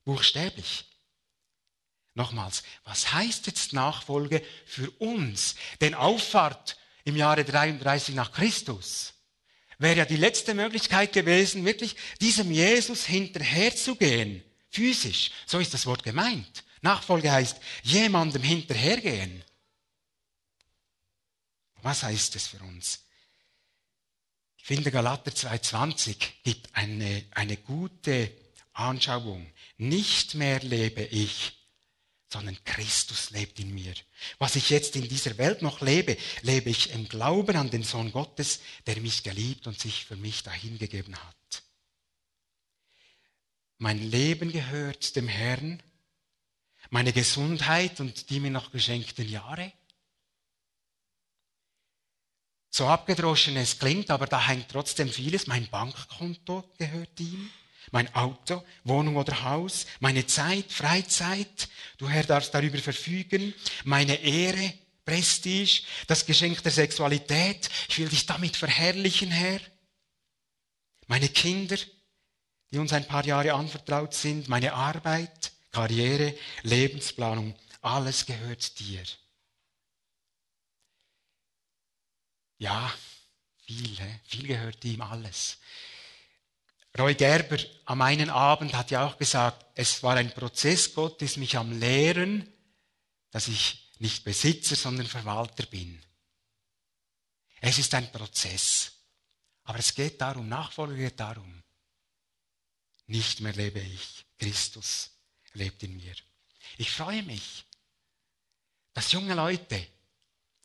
Buchstäblich. 0.04 0.86
Nochmals, 2.16 2.64
was 2.86 3.14
heißt 3.14 3.46
jetzt 3.46 3.74
Nachfolge 3.74 4.42
für 4.66 4.90
uns? 4.92 5.56
Denn 5.80 5.94
Auffahrt 5.94 6.76
im 7.04 7.16
Jahre 7.16 7.46
33 7.46 8.16
nach 8.16 8.32
Christus 8.32 9.14
wäre 9.78 9.98
ja 9.98 10.06
die 10.06 10.18
letzte 10.18 10.56
Möglichkeit 10.56 11.14
gewesen, 11.14 11.66
wirklich 11.66 11.98
diesem 12.20 12.52
Jesus 12.52 13.06
hinterherzugehen. 13.06 14.44
Physisch. 14.70 15.32
So 15.46 15.60
ist 15.60 15.74
das 15.74 15.86
Wort 15.86 16.04
gemeint. 16.04 16.64
Nachfolge 16.82 17.32
heißt 17.32 17.58
jemandem 17.84 18.44
hinterhergehen. 18.44 19.44
Was 21.82 22.04
heißt 22.04 22.36
es 22.36 22.48
für 22.48 22.60
uns? 22.60 23.04
Ich 24.58 24.66
finde, 24.66 24.92
Galater 24.92 25.32
2,20 25.32 26.18
gibt 26.44 26.76
eine, 26.76 27.26
eine 27.32 27.58
gute 27.58 28.32
Anschauung. 28.74 29.52
Nicht 29.78 30.36
mehr 30.36 30.60
lebe 30.60 31.04
ich, 31.04 31.54
sondern 32.30 32.58
Christus 32.66 33.30
lebt 33.30 33.60
in 33.60 33.74
mir. 33.74 33.94
Was 34.38 34.58
ich 34.58 34.70
jetzt 34.70 34.96
in 34.96 35.08
dieser 35.08 35.38
Welt 35.38 35.62
noch 35.62 35.82
lebe, 35.82 36.18
lebe 36.42 36.70
ich 36.70 36.92
im 36.92 37.08
Glauben 37.08 37.56
an 37.56 37.70
den 37.70 37.84
Sohn 37.84 38.12
Gottes, 38.12 38.60
der 38.86 39.00
mich 39.00 39.24
geliebt 39.24 39.68
und 39.68 39.80
sich 39.80 40.06
für 40.06 40.18
mich 40.18 40.44
dahingegeben 40.44 41.16
hat. 41.16 41.64
Mein 43.78 44.00
Leben 44.00 44.52
gehört 44.52 45.16
dem 45.16 45.28
Herrn, 45.28 45.82
meine 46.90 47.14
Gesundheit 47.14 48.00
und 48.00 48.30
die 48.30 48.40
mir 48.40 48.52
noch 48.52 48.72
geschenkten 48.72 49.28
Jahre. 49.28 49.72
So 52.70 52.88
abgedroschen 52.88 53.58
es 53.58 53.80
klingt, 53.80 54.10
aber 54.12 54.28
da 54.28 54.48
hängt 54.48 54.70
trotzdem 54.70 55.10
vieles. 55.10 55.48
Mein 55.48 55.68
Bankkonto 55.70 56.64
gehört 56.78 57.20
ihm 57.20 57.50
mein 57.92 58.14
Auto, 58.16 58.64
Wohnung 58.84 59.16
oder 59.16 59.44
Haus, 59.44 59.86
meine 60.00 60.26
Zeit, 60.28 60.72
Freizeit. 60.72 61.70
Du 61.98 62.10
Herr 62.10 62.24
darfst 62.24 62.54
darüber 62.54 62.78
verfügen, 62.80 63.54
meine 63.84 64.16
Ehre, 64.16 64.74
Prestige, 65.06 65.84
das 66.08 66.26
Geschenk 66.26 66.62
der 66.64 66.72
Sexualität. 66.72 67.70
Ich 67.88 68.00
will 68.00 68.10
dich 68.10 68.26
damit 68.26 68.58
verherrlichen, 68.58 69.32
Herr. 69.32 69.62
Meine 71.08 71.30
Kinder, 71.30 71.78
die 72.72 72.80
uns 72.80 72.94
ein 72.94 73.08
paar 73.08 73.26
Jahre 73.26 73.54
anvertraut 73.54 74.14
sind, 74.14 74.48
meine 74.50 74.74
Arbeit, 74.74 75.52
Karriere, 75.72 76.36
Lebensplanung, 76.64 77.56
alles 77.82 78.26
gehört 78.26 78.80
dir. 78.80 79.04
Ja, 82.58 82.92
viel, 83.66 83.98
viel 84.26 84.48
gehört 84.48 84.84
ihm 84.84 85.02
alles. 85.02 85.58
Roy 86.98 87.14
Gerber 87.14 87.58
am 87.86 88.02
einen 88.02 88.32
Abend 88.32 88.74
hat 88.74 88.90
ja 88.90 89.06
auch 89.06 89.18
gesagt, 89.18 89.66
es 89.76 90.02
war 90.02 90.16
ein 90.16 90.34
Prozess 90.34 90.94
Gottes, 90.94 91.38
mich 91.38 91.56
am 91.56 91.80
Lehren, 91.80 92.52
dass 93.30 93.48
ich 93.48 93.92
nicht 94.00 94.24
Besitzer, 94.24 94.76
sondern 94.76 95.06
Verwalter 95.06 95.66
bin. 95.68 96.02
Es 97.62 97.78
ist 97.78 97.94
ein 97.94 98.12
Prozess. 98.12 98.92
Aber 99.64 99.80
es 99.80 99.94
geht 99.94 100.20
darum, 100.22 100.48
Nachfolge 100.48 100.96
geht 100.96 101.20
darum. 101.20 101.64
Nicht 103.08 103.40
mehr 103.42 103.54
lebe 103.54 103.80
ich, 103.80 104.26
Christus 104.38 105.12
lebt 105.54 105.82
in 105.84 105.96
mir. 105.96 106.14
Ich 106.78 106.92
freue 106.92 107.24
mich, 107.24 107.66
dass 108.94 109.12
junge 109.12 109.34
Leute 109.34 109.88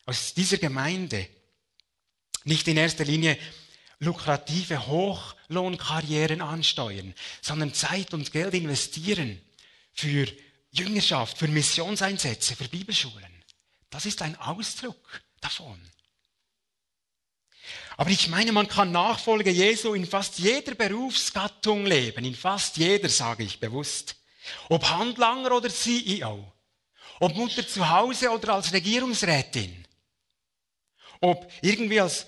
aus 0.04 0.34
dieser 0.34 0.58
Gemeinde 0.58 1.28
nicht 2.44 2.66
in 2.66 2.76
erster 2.76 3.04
Linie 3.04 3.38
lukrative 4.00 4.86
Hochlohnkarrieren 4.86 6.42
ansteuern, 6.42 7.14
sondern 7.40 7.72
Zeit 7.72 8.12
und 8.12 8.32
Geld 8.32 8.54
investieren 8.54 9.40
für 9.92 10.26
Jüngerschaft, 10.72 11.38
für 11.38 11.46
Missionseinsätze, 11.46 12.56
für 12.56 12.68
Bibelschulen. 12.68 13.44
Das 13.90 14.06
ist 14.06 14.22
ein 14.22 14.36
Ausdruck 14.36 15.20
davon. 15.40 15.80
Aber 17.96 18.10
ich 18.10 18.28
meine, 18.28 18.52
man 18.52 18.68
kann 18.68 18.90
Nachfolge 18.90 19.50
Jesu 19.50 19.94
in 19.94 20.06
fast 20.06 20.38
jeder 20.38 20.74
Berufsgattung 20.74 21.86
leben, 21.86 22.24
in 22.24 22.34
fast 22.34 22.76
jeder, 22.76 23.08
sage 23.08 23.44
ich 23.44 23.60
bewusst. 23.60 24.16
Ob 24.68 24.88
Handlanger 24.88 25.52
oder 25.52 25.68
CEO, 25.68 26.52
ob 27.20 27.34
Mutter 27.36 27.66
zu 27.66 27.88
Hause 27.88 28.30
oder 28.30 28.54
als 28.54 28.72
Regierungsrätin, 28.72 29.86
ob 31.20 31.50
irgendwie 31.60 32.00
als 32.00 32.26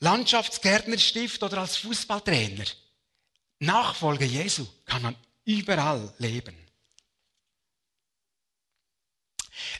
Landschaftsgärtnerstift 0.00 1.42
oder 1.42 1.58
als 1.58 1.78
Fußballtrainer. 1.78 2.66
Nachfolge 3.60 4.26
Jesu 4.26 4.66
kann 4.84 5.02
man 5.02 5.16
überall 5.44 6.12
leben. 6.18 6.54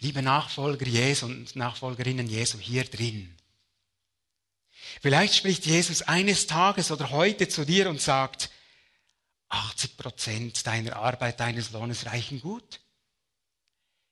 Liebe 0.01 0.23
Nachfolger 0.23 0.87
Jesu 0.87 1.27
und 1.27 1.55
Nachfolgerinnen 1.55 2.27
Jesu 2.27 2.59
hier 2.59 2.85
drin. 2.85 3.36
Vielleicht 5.01 5.35
spricht 5.35 5.67
Jesus 5.67 6.03
eines 6.03 6.47
Tages 6.47 6.91
oder 6.91 7.11
heute 7.11 7.49
zu 7.49 7.65
dir 7.65 7.89
und 7.91 8.01
sagt, 8.01 8.51
80 9.49 9.97
Prozent 9.97 10.67
deiner 10.67 10.97
Arbeit, 10.97 11.41
deines 11.41 11.71
Lohnes 11.71 12.07
reichen 12.07 12.41
gut. 12.41 12.81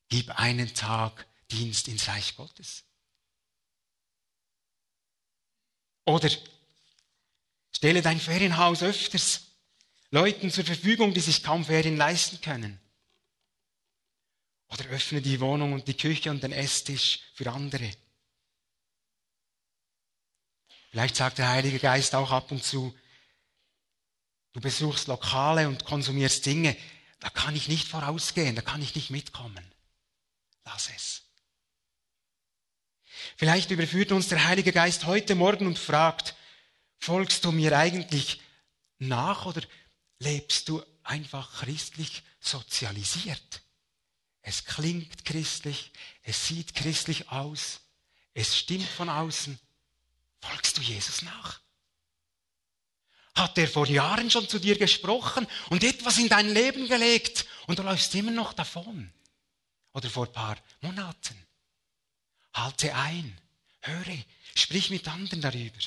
Gib 0.09 0.39
einen 0.39 0.73
Tag 0.75 1.27
Dienst 1.51 1.89
ins 1.89 2.09
Reich 2.09 2.37
Gottes. 2.37 2.85
Oder 6.05 6.31
stelle 7.75 8.03
dein 8.03 8.21
Ferienhaus 8.21 8.83
öfters 8.83 9.43
Leuten 10.11 10.51
zur 10.51 10.65
Verfügung, 10.65 11.15
die 11.15 11.21
sich 11.21 11.43
kaum 11.43 11.65
Ferien 11.65 11.97
leisten 11.97 12.41
können. 12.41 12.79
Oder 14.69 14.87
öffne 14.87 15.21
die 15.21 15.41
Wohnung 15.41 15.73
und 15.73 15.89
die 15.89 15.97
Küche 15.97 16.31
und 16.31 16.43
den 16.43 16.53
Esstisch 16.53 17.21
für 17.35 17.51
andere. 17.51 17.91
Vielleicht 20.95 21.17
sagt 21.17 21.39
der 21.39 21.49
Heilige 21.49 21.81
Geist 21.81 22.15
auch 22.15 22.31
ab 22.31 22.53
und 22.53 22.63
zu, 22.63 22.97
du 24.53 24.61
besuchst 24.61 25.09
Lokale 25.09 25.67
und 25.67 25.85
konsumierst 25.85 26.47
Dinge, 26.47 26.77
da 27.19 27.31
kann 27.31 27.57
ich 27.57 27.67
nicht 27.67 27.89
vorausgehen, 27.89 28.55
da 28.55 28.63
kann 28.63 28.81
ich 28.81 28.95
nicht 28.95 29.11
mitkommen. 29.11 29.75
Lass 30.65 30.91
es. 30.95 31.23
Vielleicht 33.37 33.73
überführt 33.73 34.13
uns 34.13 34.29
der 34.29 34.45
Heilige 34.45 34.71
Geist 34.71 35.05
heute 35.05 35.35
Morgen 35.35 35.67
und 35.67 35.81
fragt, 35.81 36.37
folgst 37.01 37.45
du 37.45 37.51
mir 37.51 37.77
eigentlich 37.77 38.41
nach 39.01 39.47
oder 39.47 39.63
lebst 40.21 40.69
du 40.69 40.81
einfach 41.03 41.55
christlich 41.55 42.23
sozialisiert? 42.39 43.63
Es 44.43 44.65
klingt 44.65 45.25
christlich, 45.25 45.91
es 46.23 46.47
sieht 46.47 46.73
christlich 46.77 47.31
aus, 47.31 47.81
es 48.33 48.57
stimmt 48.57 48.89
von 48.89 49.09
außen. 49.09 49.59
Folgst 50.49 50.77
du 50.77 50.83
Jesus 50.83 51.23
nach? 51.23 51.61
Hat 53.35 53.59
er 53.59 53.67
vor 53.67 53.87
Jahren 53.87 54.31
schon 54.31 54.49
zu 54.49 54.59
dir 54.59 54.79
gesprochen 54.79 55.47
und 55.71 55.83
etwas 55.83 56.19
in 56.19 56.29
dein 56.29 56.49
Leben 56.49 56.87
gelegt 56.87 57.47
und 57.67 57.79
du 57.79 57.83
läufst 57.83 58.15
immer 58.15 58.31
noch 58.31 58.53
davon? 58.53 59.13
Oder 59.93 60.11
vor 60.11 60.27
ein 60.27 60.33
paar 60.33 60.57
Monaten? 60.81 61.47
Halte 62.53 62.95
ein, 62.95 63.37
höre, 63.81 64.25
sprich 64.55 64.91
mit 64.91 65.09
anderen 65.09 65.41
darüber. 65.41 65.79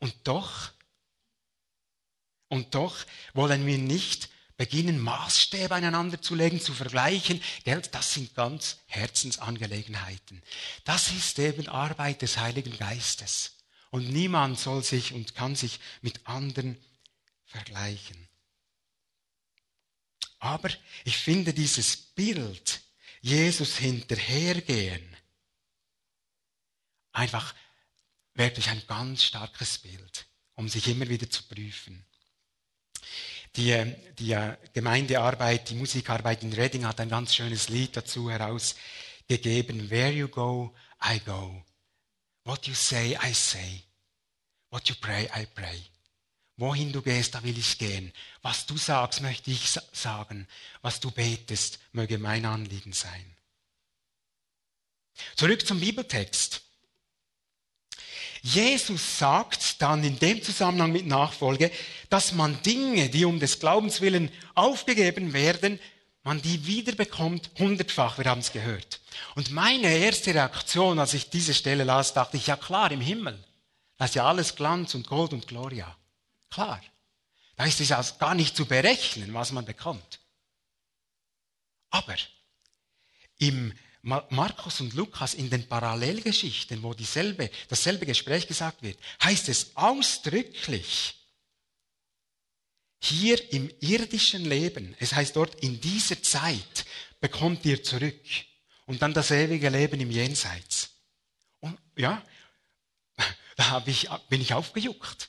Und 0.00 0.14
doch, 0.24 0.72
und 2.48 2.74
doch 2.74 3.04
wollen 3.32 3.66
wir 3.66 3.78
nicht 3.78 4.28
beginnen, 4.58 5.00
Maßstäbe 5.00 5.74
aneinander 5.74 6.20
zu 6.20 6.34
legen, 6.34 6.60
zu 6.60 6.74
vergleichen. 6.74 7.40
Geld, 7.64 7.94
das 7.94 8.12
sind 8.12 8.34
ganz 8.34 8.78
Herzensangelegenheiten. 8.86 10.42
Das 10.84 11.10
ist 11.12 11.38
eben 11.38 11.68
Arbeit 11.68 12.20
des 12.20 12.36
Heiligen 12.36 12.76
Geistes. 12.76 13.56
Und 13.90 14.10
niemand 14.10 14.58
soll 14.58 14.84
sich 14.84 15.14
und 15.14 15.34
kann 15.34 15.56
sich 15.56 15.80
mit 16.02 16.26
anderen 16.26 16.76
vergleichen. 17.46 18.28
Aber 20.40 20.70
ich 21.04 21.16
finde 21.16 21.54
dieses 21.54 21.96
Bild, 21.96 22.80
Jesus 23.20 23.76
hinterhergehen, 23.76 25.16
einfach 27.12 27.54
wirklich 28.34 28.68
ein 28.68 28.82
ganz 28.86 29.22
starkes 29.22 29.78
Bild, 29.78 30.26
um 30.54 30.68
sich 30.68 30.88
immer 30.88 31.08
wieder 31.08 31.30
zu 31.30 31.44
prüfen. 31.44 32.04
Die, 33.56 33.94
die 34.18 34.36
Gemeindearbeit, 34.72 35.70
die 35.70 35.74
Musikarbeit 35.74 36.42
in 36.42 36.52
Reading 36.52 36.84
hat 36.84 37.00
ein 37.00 37.08
ganz 37.08 37.34
schönes 37.34 37.68
Lied 37.68 37.96
dazu 37.96 38.30
herausgegeben. 38.30 39.90
Where 39.90 40.12
you 40.12 40.28
go, 40.28 40.74
I 41.04 41.20
go. 41.20 41.64
What 42.44 42.66
you 42.66 42.74
say, 42.74 43.16
I 43.22 43.32
say. 43.32 43.82
What 44.70 44.88
you 44.88 44.94
pray, 45.00 45.28
I 45.34 45.46
pray. 45.46 45.82
Wohin 46.56 46.92
du 46.92 47.02
gehst, 47.02 47.34
da 47.34 47.42
will 47.42 47.56
ich 47.56 47.78
gehen. 47.78 48.12
Was 48.42 48.66
du 48.66 48.76
sagst, 48.76 49.20
möchte 49.20 49.50
ich 49.50 49.78
sagen. 49.92 50.46
Was 50.82 50.98
du 50.98 51.10
betest, 51.10 51.78
möge 51.92 52.18
mein 52.18 52.44
Anliegen 52.44 52.92
sein. 52.92 53.36
Zurück 55.36 55.66
zum 55.66 55.80
Bibeltext. 55.80 56.62
Jesus 58.42 59.18
sagt 59.18 59.82
dann 59.82 60.04
in 60.04 60.18
dem 60.18 60.42
Zusammenhang 60.42 60.92
mit 60.92 61.06
Nachfolge, 61.06 61.70
dass 62.08 62.32
man 62.32 62.62
Dinge, 62.62 63.08
die 63.08 63.24
um 63.24 63.40
des 63.40 63.58
Glaubens 63.58 64.00
willen 64.00 64.30
aufgegeben 64.54 65.32
werden, 65.32 65.78
man 66.22 66.40
die 66.42 66.66
wiederbekommt 66.66 67.50
hundertfach. 67.58 68.18
Wir 68.18 68.26
haben 68.26 68.40
es 68.40 68.52
gehört. 68.52 69.00
Und 69.34 69.50
meine 69.50 69.96
erste 69.96 70.34
Reaktion, 70.34 70.98
als 70.98 71.14
ich 71.14 71.30
diese 71.30 71.54
Stelle 71.54 71.84
las, 71.84 72.14
dachte 72.14 72.36
ich, 72.36 72.46
ja 72.46 72.56
klar, 72.56 72.90
im 72.92 73.00
Himmel. 73.00 73.42
Das 73.96 74.10
ist 74.10 74.14
ja 74.14 74.26
alles 74.26 74.54
Glanz 74.54 74.94
und 74.94 75.06
Gold 75.06 75.32
und 75.32 75.46
Gloria. 75.46 75.96
Klar. 76.50 76.80
Da 77.56 77.64
ist 77.64 77.80
es 77.80 77.90
also 77.90 78.14
gar 78.18 78.34
nicht 78.34 78.56
zu 78.56 78.66
berechnen, 78.66 79.34
was 79.34 79.50
man 79.50 79.64
bekommt. 79.64 80.20
Aber 81.90 82.14
im 83.38 83.72
Markus 84.02 84.80
und 84.80 84.94
Lukas 84.94 85.34
in 85.34 85.50
den 85.50 85.66
Parallelgeschichten, 85.66 86.82
wo 86.82 86.94
dieselbe, 86.94 87.50
dasselbe 87.68 88.06
Gespräch 88.06 88.46
gesagt 88.46 88.82
wird, 88.82 88.98
heißt 89.22 89.48
es 89.48 89.76
ausdrücklich, 89.76 91.14
hier 93.00 93.52
im 93.52 93.70
irdischen 93.80 94.44
Leben, 94.44 94.96
es 94.98 95.14
heißt 95.14 95.36
dort, 95.36 95.54
in 95.62 95.80
dieser 95.80 96.20
Zeit 96.22 96.84
bekommt 97.20 97.64
ihr 97.64 97.82
zurück 97.82 98.20
und 98.86 99.02
dann 99.02 99.14
das 99.14 99.30
ewige 99.30 99.68
Leben 99.68 100.00
im 100.00 100.10
Jenseits. 100.10 100.90
Und 101.60 101.78
ja, 101.96 102.22
da 103.56 103.82
ich, 103.86 104.08
bin 104.28 104.40
ich 104.40 104.54
aufgejuckt. 104.54 105.28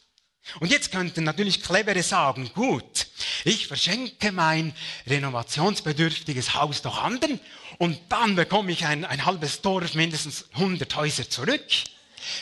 Und 0.59 0.71
jetzt 0.71 0.91
könnten 0.91 1.23
natürlich 1.23 1.61
Clevere 1.61 2.01
sagen, 2.01 2.51
gut, 2.55 3.07
ich 3.45 3.67
verschenke 3.67 4.31
mein 4.31 4.73
renovationsbedürftiges 5.05 6.55
Haus 6.55 6.81
doch 6.81 7.03
anderen 7.03 7.39
und 7.79 7.97
dann 8.09 8.35
bekomme 8.35 8.73
ich 8.73 8.85
ein, 8.85 9.05
ein 9.05 9.25
halbes 9.25 9.61
Dorf, 9.61 9.95
mindestens 9.95 10.45
100 10.51 10.93
Häuser 10.97 11.29
zurück, 11.29 11.65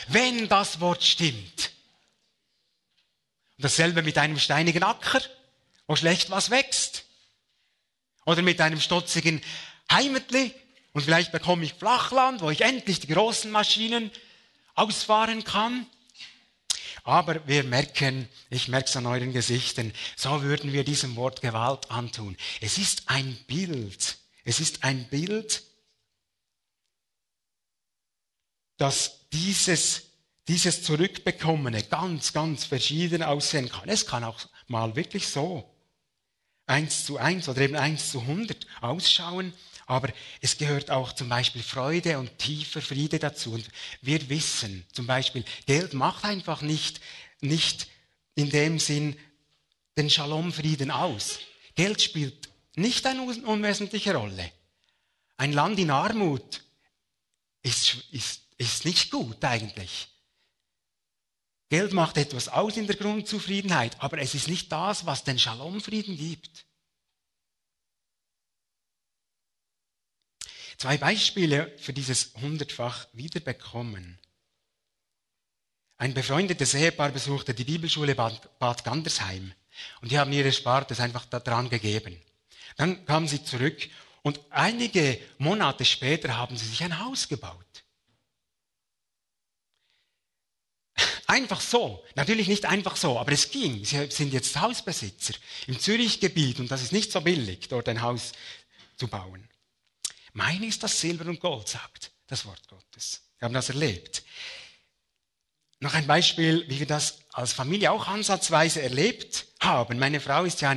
wenn 0.08 0.48
das 0.48 0.80
Wort 0.80 1.04
stimmt. 1.04 1.70
Und 3.56 3.64
dasselbe 3.64 4.02
mit 4.02 4.18
einem 4.18 4.38
steinigen 4.40 4.82
Acker, 4.82 5.22
wo 5.86 5.94
schlecht 5.94 6.30
was 6.30 6.50
wächst. 6.50 7.04
Oder 8.26 8.42
mit 8.42 8.60
einem 8.60 8.80
stotzigen 8.80 9.40
Heimatli 9.90 10.52
und 10.92 11.02
vielleicht 11.02 11.30
bekomme 11.30 11.64
ich 11.64 11.74
Flachland, 11.74 12.40
wo 12.40 12.50
ich 12.50 12.62
endlich 12.62 12.98
die 12.98 13.06
großen 13.06 13.52
Maschinen 13.52 14.10
ausfahren 14.74 15.44
kann. 15.44 15.86
Aber 17.04 17.46
wir 17.46 17.62
merken, 17.62 18.28
ich 18.50 18.66
merke 18.66 18.88
es 18.88 18.96
an 18.96 19.06
euren 19.06 19.32
Gesichtern, 19.32 19.92
so 20.16 20.42
würden 20.42 20.72
wir 20.72 20.82
diesem 20.82 21.14
Wort 21.14 21.42
Gewalt 21.42 21.92
antun. 21.92 22.36
Es 22.60 22.76
ist 22.76 23.04
ein 23.06 23.38
Bild. 23.46 24.18
Es 24.48 24.60
ist 24.60 24.82
ein 24.82 25.04
Bild, 25.10 25.62
dass 28.78 29.28
dieses, 29.30 30.04
dieses 30.48 30.82
Zurückbekommene 30.84 31.82
ganz, 31.82 32.32
ganz 32.32 32.64
verschieden 32.64 33.22
aussehen 33.22 33.68
kann. 33.68 33.90
Es 33.90 34.06
kann 34.06 34.24
auch 34.24 34.40
mal 34.66 34.96
wirklich 34.96 35.28
so 35.28 35.70
eins 36.64 37.04
zu 37.04 37.18
eins 37.18 37.46
oder 37.50 37.60
eben 37.60 37.76
eins 37.76 38.10
zu 38.10 38.24
hundert 38.24 38.66
ausschauen. 38.80 39.52
Aber 39.84 40.10
es 40.40 40.56
gehört 40.56 40.90
auch 40.90 41.12
zum 41.12 41.28
Beispiel 41.28 41.62
Freude 41.62 42.18
und 42.18 42.38
tiefer 42.38 42.80
Friede 42.80 43.18
dazu. 43.18 43.52
Und 43.52 43.68
wir 44.00 44.30
wissen 44.30 44.86
zum 44.94 45.06
Beispiel, 45.06 45.44
Geld 45.66 45.92
macht 45.92 46.24
einfach 46.24 46.62
nicht, 46.62 47.02
nicht 47.42 47.86
in 48.34 48.48
dem 48.48 48.78
Sinn 48.78 49.14
den 49.98 50.08
Shalom-Frieden 50.08 50.90
aus. 50.90 51.38
Geld 51.74 52.00
spielt 52.00 52.48
nicht 52.78 53.06
eine 53.06 53.22
unwesentliche 53.22 54.14
Rolle. 54.14 54.52
Ein 55.36 55.52
Land 55.52 55.78
in 55.78 55.90
Armut 55.90 56.62
ist, 57.62 57.96
ist, 58.12 58.42
ist 58.56 58.84
nicht 58.84 59.10
gut 59.10 59.42
eigentlich. 59.44 60.08
Geld 61.70 61.92
macht 61.92 62.16
etwas 62.16 62.48
aus 62.48 62.76
in 62.76 62.86
der 62.86 62.96
Grundzufriedenheit, 62.96 64.00
aber 64.00 64.18
es 64.18 64.34
ist 64.34 64.48
nicht 64.48 64.72
das, 64.72 65.04
was 65.04 65.24
den 65.24 65.38
Shalom-Frieden 65.38 66.16
gibt. 66.16 66.64
Zwei 70.78 70.96
Beispiele 70.96 71.76
für 71.78 71.92
dieses 71.92 72.32
hundertfach 72.34 73.08
Wiederbekommen. 73.12 74.18
Ein 75.98 76.14
befreundetes 76.14 76.74
Ehepaar 76.74 77.10
besuchte 77.10 77.52
die 77.52 77.64
Bibelschule 77.64 78.14
Bad, 78.14 78.84
Gandersheim 78.84 79.52
und 80.00 80.12
die 80.12 80.18
haben 80.18 80.32
ihre 80.32 80.52
Spartes 80.52 81.00
einfach 81.00 81.26
daran 81.26 81.68
gegeben. 81.68 82.22
Dann 82.78 83.04
kamen 83.04 83.28
sie 83.28 83.44
zurück 83.44 83.76
und 84.22 84.40
einige 84.50 85.20
Monate 85.36 85.84
später 85.84 86.36
haben 86.36 86.56
sie 86.56 86.66
sich 86.66 86.82
ein 86.82 86.98
Haus 86.98 87.28
gebaut. 87.28 87.66
Einfach 91.26 91.60
so. 91.60 92.04
Natürlich 92.14 92.48
nicht 92.48 92.64
einfach 92.64 92.96
so, 92.96 93.18
aber 93.18 93.32
es 93.32 93.50
ging. 93.50 93.84
Sie 93.84 94.10
sind 94.10 94.32
jetzt 94.32 94.58
Hausbesitzer 94.58 95.34
im 95.66 95.78
Zürichgebiet 95.78 96.60
und 96.60 96.70
das 96.70 96.82
ist 96.82 96.92
nicht 96.92 97.12
so 97.12 97.20
billig, 97.20 97.68
dort 97.68 97.88
ein 97.88 98.00
Haus 98.00 98.32
zu 98.96 99.08
bauen. 99.08 99.48
Mein 100.32 100.62
ist 100.62 100.82
das 100.82 101.00
Silber 101.00 101.26
und 101.28 101.40
Gold, 101.40 101.68
sagt 101.68 102.12
das 102.28 102.46
Wort 102.46 102.66
Gottes. 102.68 103.22
Wir 103.38 103.46
haben 103.46 103.54
das 103.54 103.70
erlebt. 103.70 104.22
Noch 105.80 105.94
ein 105.94 106.06
Beispiel, 106.06 106.64
wie 106.68 106.78
wir 106.78 106.86
das 106.86 107.24
als 107.32 107.52
Familie 107.52 107.90
auch 107.90 108.06
ansatzweise 108.06 108.82
erlebt 108.82 109.46
haben. 109.60 109.98
Meine 109.98 110.20
Frau 110.20 110.44
ist 110.44 110.60
ja 110.60 110.70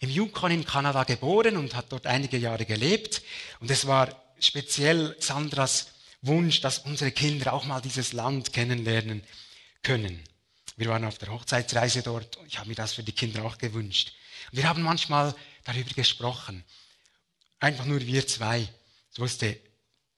im 0.00 0.10
Yukon 0.10 0.50
in 0.50 0.64
Kanada 0.64 1.04
geboren 1.04 1.56
und 1.56 1.74
hat 1.74 1.86
dort 1.90 2.06
einige 2.06 2.36
Jahre 2.36 2.66
gelebt. 2.66 3.22
Und 3.60 3.70
es 3.70 3.86
war 3.86 4.22
speziell 4.38 5.16
Sandras 5.20 5.88
Wunsch, 6.22 6.60
dass 6.60 6.80
unsere 6.80 7.12
Kinder 7.12 7.52
auch 7.52 7.64
mal 7.64 7.80
dieses 7.80 8.12
Land 8.12 8.52
kennenlernen 8.52 9.22
können. 9.82 10.22
Wir 10.76 10.88
waren 10.88 11.04
auf 11.04 11.18
der 11.18 11.32
Hochzeitsreise 11.32 12.02
dort 12.02 12.36
und 12.36 12.46
ich 12.46 12.58
habe 12.58 12.68
mir 12.68 12.74
das 12.74 12.94
für 12.94 13.02
die 13.02 13.12
Kinder 13.12 13.44
auch 13.44 13.58
gewünscht. 13.58 14.12
Und 14.50 14.58
wir 14.58 14.68
haben 14.68 14.82
manchmal 14.82 15.34
darüber 15.64 15.90
gesprochen. 15.90 16.64
Einfach 17.60 17.84
nur 17.86 18.00
wir 18.00 18.26
zwei. 18.26 18.68
Das 19.10 19.18
wusste 19.20 19.58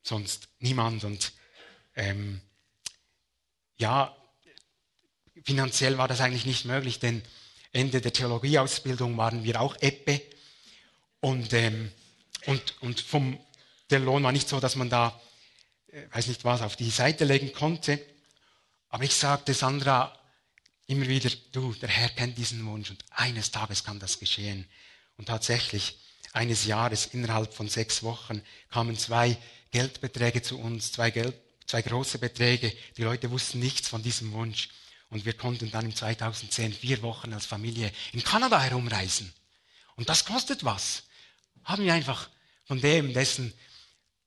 sonst 0.02 0.48
niemand. 0.58 1.04
Und 1.04 1.32
ähm, 1.94 2.40
ja, 3.76 4.16
finanziell 5.44 5.98
war 5.98 6.08
das 6.08 6.20
eigentlich 6.20 6.46
nicht 6.46 6.64
möglich, 6.64 6.98
denn 6.98 7.22
Ende 7.72 8.00
der 8.00 8.12
Theologieausbildung 8.12 9.16
waren 9.16 9.44
wir 9.44 9.60
auch 9.60 9.76
Eppe. 9.80 10.20
Und, 11.20 11.52
ähm, 11.52 11.90
und, 12.46 12.82
und 12.82 13.00
vom, 13.00 13.38
der 13.90 14.00
Lohn 14.00 14.22
war 14.22 14.32
nicht 14.32 14.48
so, 14.48 14.60
dass 14.60 14.76
man 14.76 14.88
da, 14.90 15.20
äh, 15.88 16.02
weiß 16.12 16.28
nicht 16.28 16.44
was, 16.44 16.62
auf 16.62 16.76
die 16.76 16.90
Seite 16.90 17.24
legen 17.24 17.52
konnte. 17.52 18.00
Aber 18.88 19.04
ich 19.04 19.14
sagte 19.14 19.54
Sandra 19.54 20.18
immer 20.86 21.06
wieder, 21.06 21.30
du, 21.52 21.74
der 21.74 21.88
Herr 21.88 22.08
kennt 22.08 22.38
diesen 22.38 22.64
Wunsch 22.66 22.90
und 22.90 23.04
eines 23.10 23.50
Tages 23.50 23.84
kann 23.84 23.98
das 23.98 24.18
geschehen. 24.18 24.66
Und 25.16 25.26
tatsächlich, 25.26 25.98
eines 26.32 26.64
Jahres, 26.64 27.06
innerhalb 27.06 27.52
von 27.52 27.68
sechs 27.68 28.02
Wochen, 28.02 28.42
kamen 28.70 28.96
zwei 28.96 29.36
Geldbeträge 29.70 30.40
zu 30.42 30.58
uns, 30.58 30.92
zwei 30.92 31.10
Geld, 31.10 31.34
zwei 31.66 31.82
große 31.82 32.18
Beträge. 32.18 32.72
Die 32.96 33.02
Leute 33.02 33.30
wussten 33.30 33.58
nichts 33.58 33.88
von 33.88 34.02
diesem 34.02 34.32
Wunsch. 34.32 34.70
Und 35.10 35.24
wir 35.24 35.32
konnten 35.32 35.70
dann 35.70 35.86
im 35.86 35.94
2010 35.94 36.74
vier 36.74 37.02
Wochen 37.02 37.32
als 37.32 37.46
Familie 37.46 37.92
in 38.12 38.22
Kanada 38.22 38.60
herumreisen. 38.60 39.32
Und 39.96 40.08
das 40.08 40.24
kostet 40.24 40.64
was. 40.64 41.04
Haben 41.64 41.84
wir 41.84 41.94
einfach 41.94 42.28
von 42.64 42.80
dem, 42.80 43.14
dessen 43.14 43.52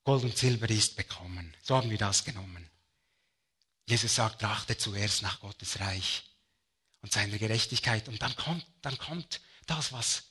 Gold 0.03 0.23
und 0.23 0.37
Silber 0.37 0.69
ist, 0.69 0.95
bekommen. 0.95 1.55
So 1.61 1.75
haben 1.75 1.89
wir 1.89 1.97
das 1.97 2.25
genommen. 2.25 2.69
Jesus 3.85 4.15
sagt, 4.15 4.41
trachte 4.41 4.77
zuerst 4.77 5.21
nach 5.21 5.39
Gottes 5.39 5.79
Reich 5.79 6.23
und 7.01 7.11
seiner 7.11 7.37
Gerechtigkeit. 7.37 8.07
Und 8.07 8.21
dann 8.21 8.35
kommt, 8.35 8.65
dann 8.81 8.97
kommt 8.97 9.41
das, 9.67 9.91
was, 9.91 10.23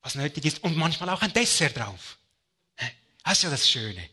was 0.00 0.14
nötig 0.14 0.44
ist. 0.46 0.62
Und 0.62 0.76
manchmal 0.76 1.10
auch 1.10 1.22
ein 1.22 1.32
Dessert 1.32 1.76
drauf. 1.76 2.18
Das 3.22 3.38
ist 3.38 3.42
ja 3.42 3.50
das 3.50 3.68
Schöne. 3.68 4.08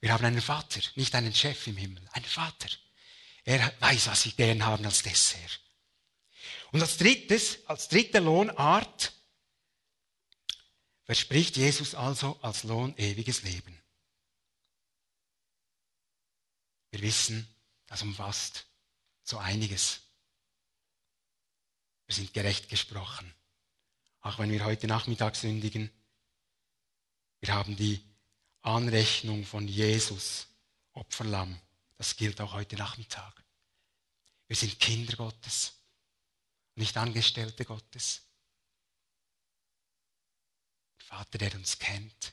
Wir 0.00 0.12
haben 0.12 0.24
einen 0.24 0.42
Vater, 0.42 0.80
nicht 0.96 1.14
einen 1.14 1.34
Chef 1.34 1.66
im 1.66 1.76
Himmel, 1.76 2.06
einen 2.12 2.24
Vater. 2.24 2.68
Er 3.44 3.72
weiß, 3.80 4.08
was 4.08 4.22
sie 4.22 4.32
gern 4.32 4.64
haben 4.64 4.84
als 4.84 5.02
Dessert. 5.02 5.60
Und 6.72 6.82
als 6.82 6.98
drittes, 6.98 7.66
als 7.66 7.88
dritte 7.88 8.20
Lohnart 8.20 9.12
verspricht 11.04 11.56
Jesus 11.56 11.94
also 11.94 12.38
als 12.42 12.62
Lohn 12.64 12.96
ewiges 12.96 13.42
Leben. 13.42 13.76
Wir 16.90 17.02
wissen, 17.02 17.48
das 17.86 18.02
umfasst 18.02 18.66
so 19.24 19.38
einiges. 19.38 20.00
Wir 22.06 22.14
sind 22.16 22.32
gerecht 22.34 22.68
gesprochen. 22.68 23.32
Auch 24.20 24.38
wenn 24.38 24.50
wir 24.50 24.64
heute 24.64 24.86
Nachmittag 24.86 25.36
sündigen, 25.36 25.90
wir 27.40 27.54
haben 27.54 27.76
die 27.76 28.04
Anrechnung 28.62 29.46
von 29.46 29.66
Jesus, 29.66 30.46
Opferlamm. 30.92 31.58
Das 32.00 32.16
gilt 32.16 32.40
auch 32.40 32.54
heute 32.54 32.76
Nachmittag. 32.76 33.44
Wir 34.46 34.56
sind 34.56 34.80
Kinder 34.80 35.14
Gottes, 35.16 35.74
nicht 36.74 36.96
Angestellte 36.96 37.66
Gottes. 37.66 38.22
Vater, 40.96 41.36
der 41.36 41.54
uns 41.56 41.78
kennt. 41.78 42.32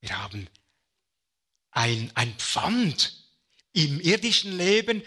Wir 0.00 0.18
haben 0.18 0.50
ein, 1.70 2.10
ein 2.16 2.36
Pfand 2.40 3.16
im 3.72 4.00
irdischen 4.00 4.56
Leben, 4.56 5.00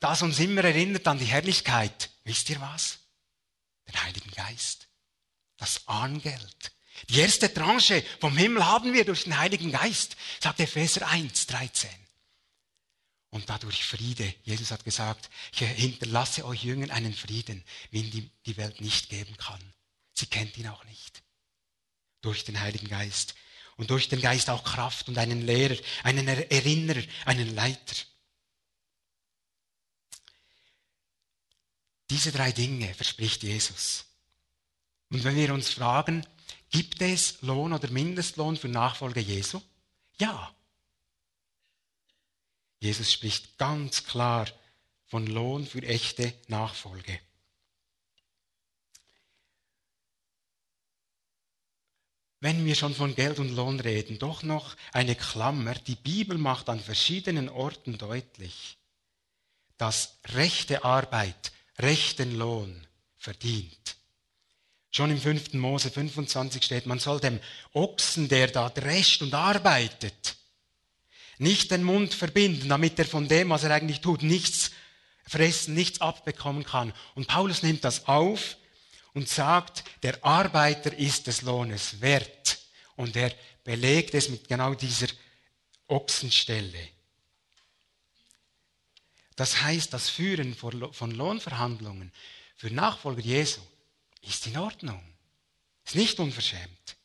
das 0.00 0.20
uns 0.20 0.38
immer 0.38 0.64
erinnert 0.64 1.08
an 1.08 1.18
die 1.18 1.24
Herrlichkeit. 1.24 2.10
Wisst 2.24 2.50
ihr 2.50 2.60
was? 2.60 2.98
Den 3.88 4.02
Heiligen 4.02 4.32
Geist. 4.32 4.86
Das 5.56 5.88
Angeld. 5.88 6.72
Die 7.08 7.18
erste 7.18 7.52
Tranche 7.52 8.04
vom 8.20 8.36
Himmel 8.36 8.64
haben 8.64 8.92
wir 8.92 9.04
durch 9.04 9.24
den 9.24 9.38
Heiligen 9.38 9.72
Geist, 9.72 10.16
sagt 10.40 10.60
Epheser 10.60 11.06
1, 11.08 11.46
13. 11.46 11.90
Und 13.30 13.48
dadurch 13.48 13.84
Friede. 13.84 14.34
Jesus 14.44 14.70
hat 14.70 14.84
gesagt, 14.84 15.30
ich 15.52 15.60
hinterlasse 15.60 16.44
euch 16.44 16.64
Jüngern 16.64 16.90
einen 16.90 17.14
Frieden, 17.14 17.64
wie 17.90 18.02
ihn 18.02 18.10
die, 18.10 18.30
die 18.46 18.56
Welt 18.56 18.80
nicht 18.80 19.08
geben 19.08 19.36
kann. 19.36 19.60
Sie 20.12 20.26
kennt 20.26 20.56
ihn 20.58 20.68
auch 20.68 20.84
nicht. 20.84 21.22
Durch 22.20 22.44
den 22.44 22.60
Heiligen 22.60 22.88
Geist 22.88 23.34
und 23.76 23.90
durch 23.90 24.08
den 24.08 24.20
Geist 24.20 24.50
auch 24.50 24.64
Kraft 24.64 25.08
und 25.08 25.18
einen 25.18 25.42
Lehrer, 25.42 25.76
einen 26.04 26.28
Erinnerer, 26.28 27.02
einen 27.24 27.54
Leiter. 27.54 27.96
Diese 32.10 32.30
drei 32.30 32.52
Dinge 32.52 32.92
verspricht 32.92 33.42
Jesus. 33.42 34.04
Und 35.08 35.24
wenn 35.24 35.36
wir 35.36 35.54
uns 35.54 35.70
fragen, 35.70 36.26
gibt 36.72 37.00
es 37.00 37.40
Lohn 37.42 37.72
oder 37.72 37.88
Mindestlohn 37.90 38.56
für 38.56 38.68
Nachfolge 38.68 39.20
Jesu? 39.20 39.62
Ja. 40.18 40.52
Jesus 42.80 43.12
spricht 43.12 43.56
ganz 43.58 44.04
klar 44.04 44.48
von 45.06 45.26
Lohn 45.28 45.64
für 45.66 45.82
echte 45.82 46.34
Nachfolge. 46.48 47.20
wenn 52.42 52.66
wir 52.66 52.74
schon 52.74 52.92
von 52.92 53.14
Geld 53.14 53.38
und 53.38 53.54
Lohn 53.54 53.78
reden, 53.78 54.18
doch 54.18 54.42
noch 54.42 54.76
eine 54.92 55.14
Klammer. 55.14 55.74
Die 55.74 55.94
Bibel 55.94 56.36
macht 56.36 56.68
an 56.68 56.80
verschiedenen 56.80 57.48
Orten 57.48 57.98
deutlich, 57.98 58.78
dass 59.78 60.18
rechte 60.30 60.82
Arbeit 60.82 61.52
rechten 61.78 62.36
Lohn 62.36 62.84
verdient. 63.16 63.96
Schon 64.94 65.10
im 65.10 65.18
5. 65.18 65.54
Mose 65.54 65.90
25 65.90 66.62
steht, 66.62 66.84
man 66.84 66.98
soll 66.98 67.18
dem 67.18 67.40
Ochsen, 67.72 68.28
der 68.28 68.48
da 68.48 68.68
drescht 68.68 69.22
und 69.22 69.32
arbeitet, 69.32 70.36
nicht 71.38 71.70
den 71.70 71.82
Mund 71.82 72.12
verbinden, 72.12 72.68
damit 72.68 72.98
er 72.98 73.06
von 73.06 73.26
dem, 73.26 73.48
was 73.48 73.64
er 73.64 73.70
eigentlich 73.70 74.02
tut, 74.02 74.22
nichts 74.22 74.70
fressen, 75.26 75.72
nichts 75.72 76.02
abbekommen 76.02 76.62
kann. 76.64 76.92
Und 77.14 77.26
Paulus 77.26 77.62
nimmt 77.62 77.84
das 77.84 78.06
auf 78.06 78.58
und 79.14 79.30
sagt, 79.30 79.82
der 80.02 80.22
Arbeiter 80.22 80.96
ist 80.96 81.26
des 81.26 81.40
Lohnes 81.40 82.02
wert. 82.02 82.60
Und 82.94 83.16
er 83.16 83.34
belegt 83.64 84.12
es 84.12 84.28
mit 84.28 84.46
genau 84.46 84.74
dieser 84.74 85.08
Ochsenstelle. 85.88 86.88
Das 89.36 89.62
heißt, 89.62 89.90
das 89.94 90.10
Führen 90.10 90.54
von 90.54 91.10
Lohnverhandlungen 91.12 92.12
für 92.56 92.70
Nachfolger 92.70 93.22
Jesu 93.22 93.62
ist 94.22 94.46
in 94.46 94.56
Ordnung. 94.56 95.02
Ist 95.84 95.96
nicht 95.96 96.18
unverschämt. 96.18 96.96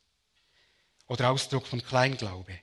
Oder 1.08 1.32
Ausdruck 1.32 1.68
von 1.68 1.84
Kleinglaube. 1.84 2.60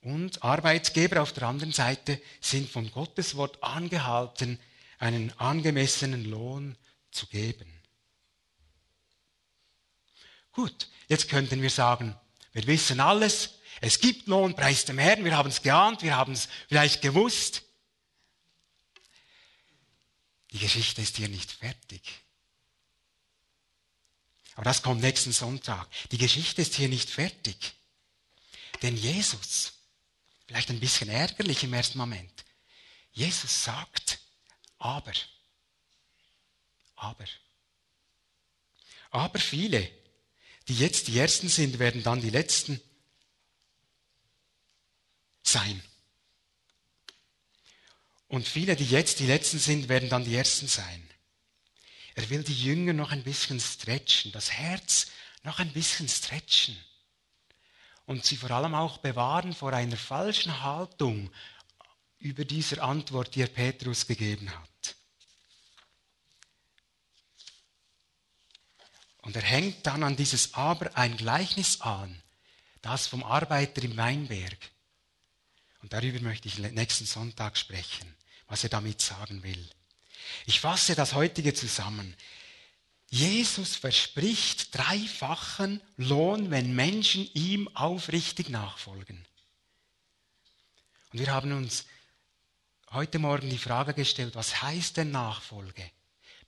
Und 0.00 0.42
Arbeitsgeber 0.42 1.22
auf 1.22 1.32
der 1.32 1.44
anderen 1.44 1.72
Seite 1.72 2.20
sind 2.40 2.70
von 2.70 2.90
Gottes 2.90 3.36
Wort 3.36 3.62
angehalten, 3.62 4.60
einen 4.98 5.32
angemessenen 5.38 6.24
Lohn 6.24 6.76
zu 7.10 7.26
geben. 7.26 7.72
Gut, 10.52 10.88
jetzt 11.08 11.28
könnten 11.28 11.60
wir 11.60 11.70
sagen, 11.70 12.16
wir 12.52 12.66
wissen 12.66 13.00
alles, 13.00 13.58
es 13.80 14.00
gibt 14.00 14.26
Lohn, 14.26 14.54
preis 14.54 14.84
dem 14.84 14.98
Herrn, 14.98 15.24
wir 15.24 15.36
haben 15.36 15.50
es 15.50 15.60
geahnt, 15.60 16.02
wir 16.02 16.16
haben 16.16 16.32
es 16.32 16.48
vielleicht 16.68 17.02
gewusst. 17.02 17.62
Die 20.52 20.58
Geschichte 20.58 21.02
ist 21.02 21.16
hier 21.16 21.28
nicht 21.28 21.52
fertig. 21.52 22.02
Aber 24.56 24.64
das 24.64 24.82
kommt 24.82 25.02
nächsten 25.02 25.32
Sonntag. 25.32 25.86
Die 26.10 26.18
Geschichte 26.18 26.62
ist 26.62 26.74
hier 26.74 26.88
nicht 26.88 27.10
fertig. 27.10 27.74
Denn 28.82 28.96
Jesus, 28.96 29.74
vielleicht 30.46 30.70
ein 30.70 30.80
bisschen 30.80 31.10
ärgerlich 31.10 31.62
im 31.62 31.74
ersten 31.74 31.98
Moment, 31.98 32.32
Jesus 33.12 33.64
sagt, 33.64 34.18
aber, 34.78 35.12
aber, 36.96 37.24
aber 39.10 39.38
viele, 39.38 39.90
die 40.68 40.78
jetzt 40.78 41.08
die 41.08 41.18
Ersten 41.18 41.48
sind, 41.48 41.78
werden 41.78 42.02
dann 42.02 42.22
die 42.22 42.30
Letzten 42.30 42.80
sein. 45.42 45.82
Und 48.28 48.48
viele, 48.48 48.74
die 48.74 48.86
jetzt 48.86 49.20
die 49.20 49.26
Letzten 49.26 49.58
sind, 49.58 49.88
werden 49.88 50.08
dann 50.08 50.24
die 50.24 50.34
Ersten 50.34 50.66
sein. 50.66 51.06
Er 52.16 52.30
will 52.30 52.42
die 52.42 52.58
Jünger 52.58 52.94
noch 52.94 53.12
ein 53.12 53.22
bisschen 53.22 53.60
stretchen, 53.60 54.32
das 54.32 54.50
Herz 54.50 55.08
noch 55.42 55.58
ein 55.58 55.72
bisschen 55.72 56.08
stretchen 56.08 56.76
und 58.06 58.24
sie 58.24 58.38
vor 58.38 58.50
allem 58.50 58.74
auch 58.74 58.98
bewahren 58.98 59.54
vor 59.54 59.74
einer 59.74 59.98
falschen 59.98 60.62
Haltung 60.62 61.30
über 62.18 62.46
dieser 62.46 62.82
Antwort, 62.82 63.34
die 63.34 63.42
er 63.42 63.48
Petrus 63.48 64.06
gegeben 64.06 64.50
hat. 64.50 64.96
Und 69.20 69.36
er 69.36 69.42
hängt 69.42 69.86
dann 69.86 70.02
an 70.02 70.16
dieses 70.16 70.54
Aber 70.54 70.96
ein 70.96 71.18
Gleichnis 71.18 71.82
an, 71.82 72.22
das 72.80 73.08
vom 73.08 73.24
Arbeiter 73.24 73.82
im 73.82 73.96
Weinberg. 73.98 74.70
Und 75.82 75.92
darüber 75.92 76.20
möchte 76.20 76.48
ich 76.48 76.58
nächsten 76.58 77.04
Sonntag 77.04 77.58
sprechen, 77.58 78.16
was 78.46 78.64
er 78.64 78.70
damit 78.70 79.02
sagen 79.02 79.42
will. 79.42 79.68
Ich 80.46 80.60
fasse 80.60 80.94
das 80.94 81.14
heutige 81.14 81.54
zusammen. 81.54 82.16
Jesus 83.08 83.76
verspricht 83.76 84.76
dreifachen 84.76 85.80
Lohn, 85.96 86.50
wenn 86.50 86.74
Menschen 86.74 87.28
ihm 87.34 87.68
aufrichtig 87.74 88.48
nachfolgen. 88.48 89.24
Und 91.12 91.20
wir 91.20 91.32
haben 91.32 91.52
uns 91.52 91.86
heute 92.90 93.18
Morgen 93.18 93.48
die 93.48 93.58
Frage 93.58 93.94
gestellt, 93.94 94.34
was 94.34 94.62
heißt 94.62 94.96
denn 94.96 95.12
Nachfolge? 95.12 95.88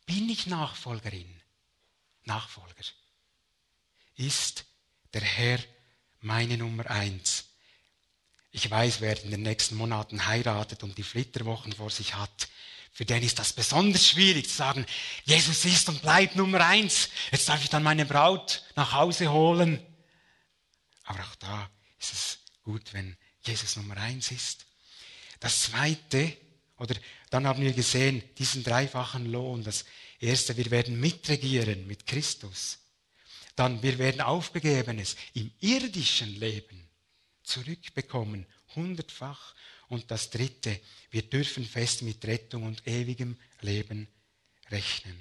Bin 0.04 0.28
ich 0.28 0.46
Nachfolgerin? 0.46 1.40
Nachfolger. 2.24 2.84
Ist 4.16 4.64
der 5.14 5.22
Herr 5.22 5.60
meine 6.20 6.58
Nummer 6.58 6.90
eins? 6.90 7.44
Ich 8.50 8.68
weiß, 8.68 9.00
wer 9.00 9.22
in 9.22 9.30
den 9.30 9.42
nächsten 9.42 9.76
Monaten 9.76 10.26
heiratet 10.26 10.82
und 10.82 10.98
die 10.98 11.02
Flitterwochen 11.02 11.72
vor 11.72 11.90
sich 11.90 12.14
hat, 12.14 12.48
für 12.92 13.04
den 13.04 13.22
ist 13.22 13.38
das 13.38 13.52
besonders 13.52 14.08
schwierig 14.08 14.48
zu 14.48 14.56
sagen, 14.56 14.86
Jesus 15.24 15.64
ist 15.64 15.88
und 15.88 16.02
bleibt 16.02 16.36
Nummer 16.36 16.66
eins. 16.66 17.08
Jetzt 17.30 17.48
darf 17.48 17.62
ich 17.62 17.70
dann 17.70 17.82
meine 17.82 18.06
Braut 18.06 18.64
nach 18.74 18.92
Hause 18.92 19.30
holen. 19.30 19.84
Aber 21.04 21.20
auch 21.20 21.34
da 21.36 21.70
ist 21.98 22.12
es 22.12 22.38
gut, 22.62 22.92
wenn 22.92 23.16
Jesus 23.42 23.76
Nummer 23.76 23.96
eins 23.96 24.30
ist. 24.30 24.66
Das 25.40 25.62
zweite, 25.62 26.36
oder 26.78 26.96
dann 27.30 27.46
haben 27.46 27.62
wir 27.62 27.72
gesehen, 27.72 28.22
diesen 28.36 28.64
dreifachen 28.64 29.26
Lohn. 29.26 29.62
Das 29.62 29.84
erste, 30.20 30.56
wir 30.56 30.70
werden 30.70 31.00
mitregieren 31.00 31.86
mit 31.86 32.06
Christus. 32.06 32.78
Dann, 33.56 33.82
wir 33.82 33.98
werden 33.98 34.20
Aufgegebenes 34.20 35.16
im 35.34 35.50
irdischen 35.60 36.38
Leben 36.38 36.88
zurückbekommen, 37.42 38.46
hundertfach. 38.74 39.54
Und 39.88 40.10
das 40.10 40.30
dritte, 40.30 40.78
wir 41.10 41.22
dürfen 41.22 41.64
fest 41.64 42.02
mit 42.02 42.24
Rettung 42.24 42.64
und 42.64 42.86
ewigem 42.86 43.36
Leben 43.60 44.08
rechnen. 44.70 45.18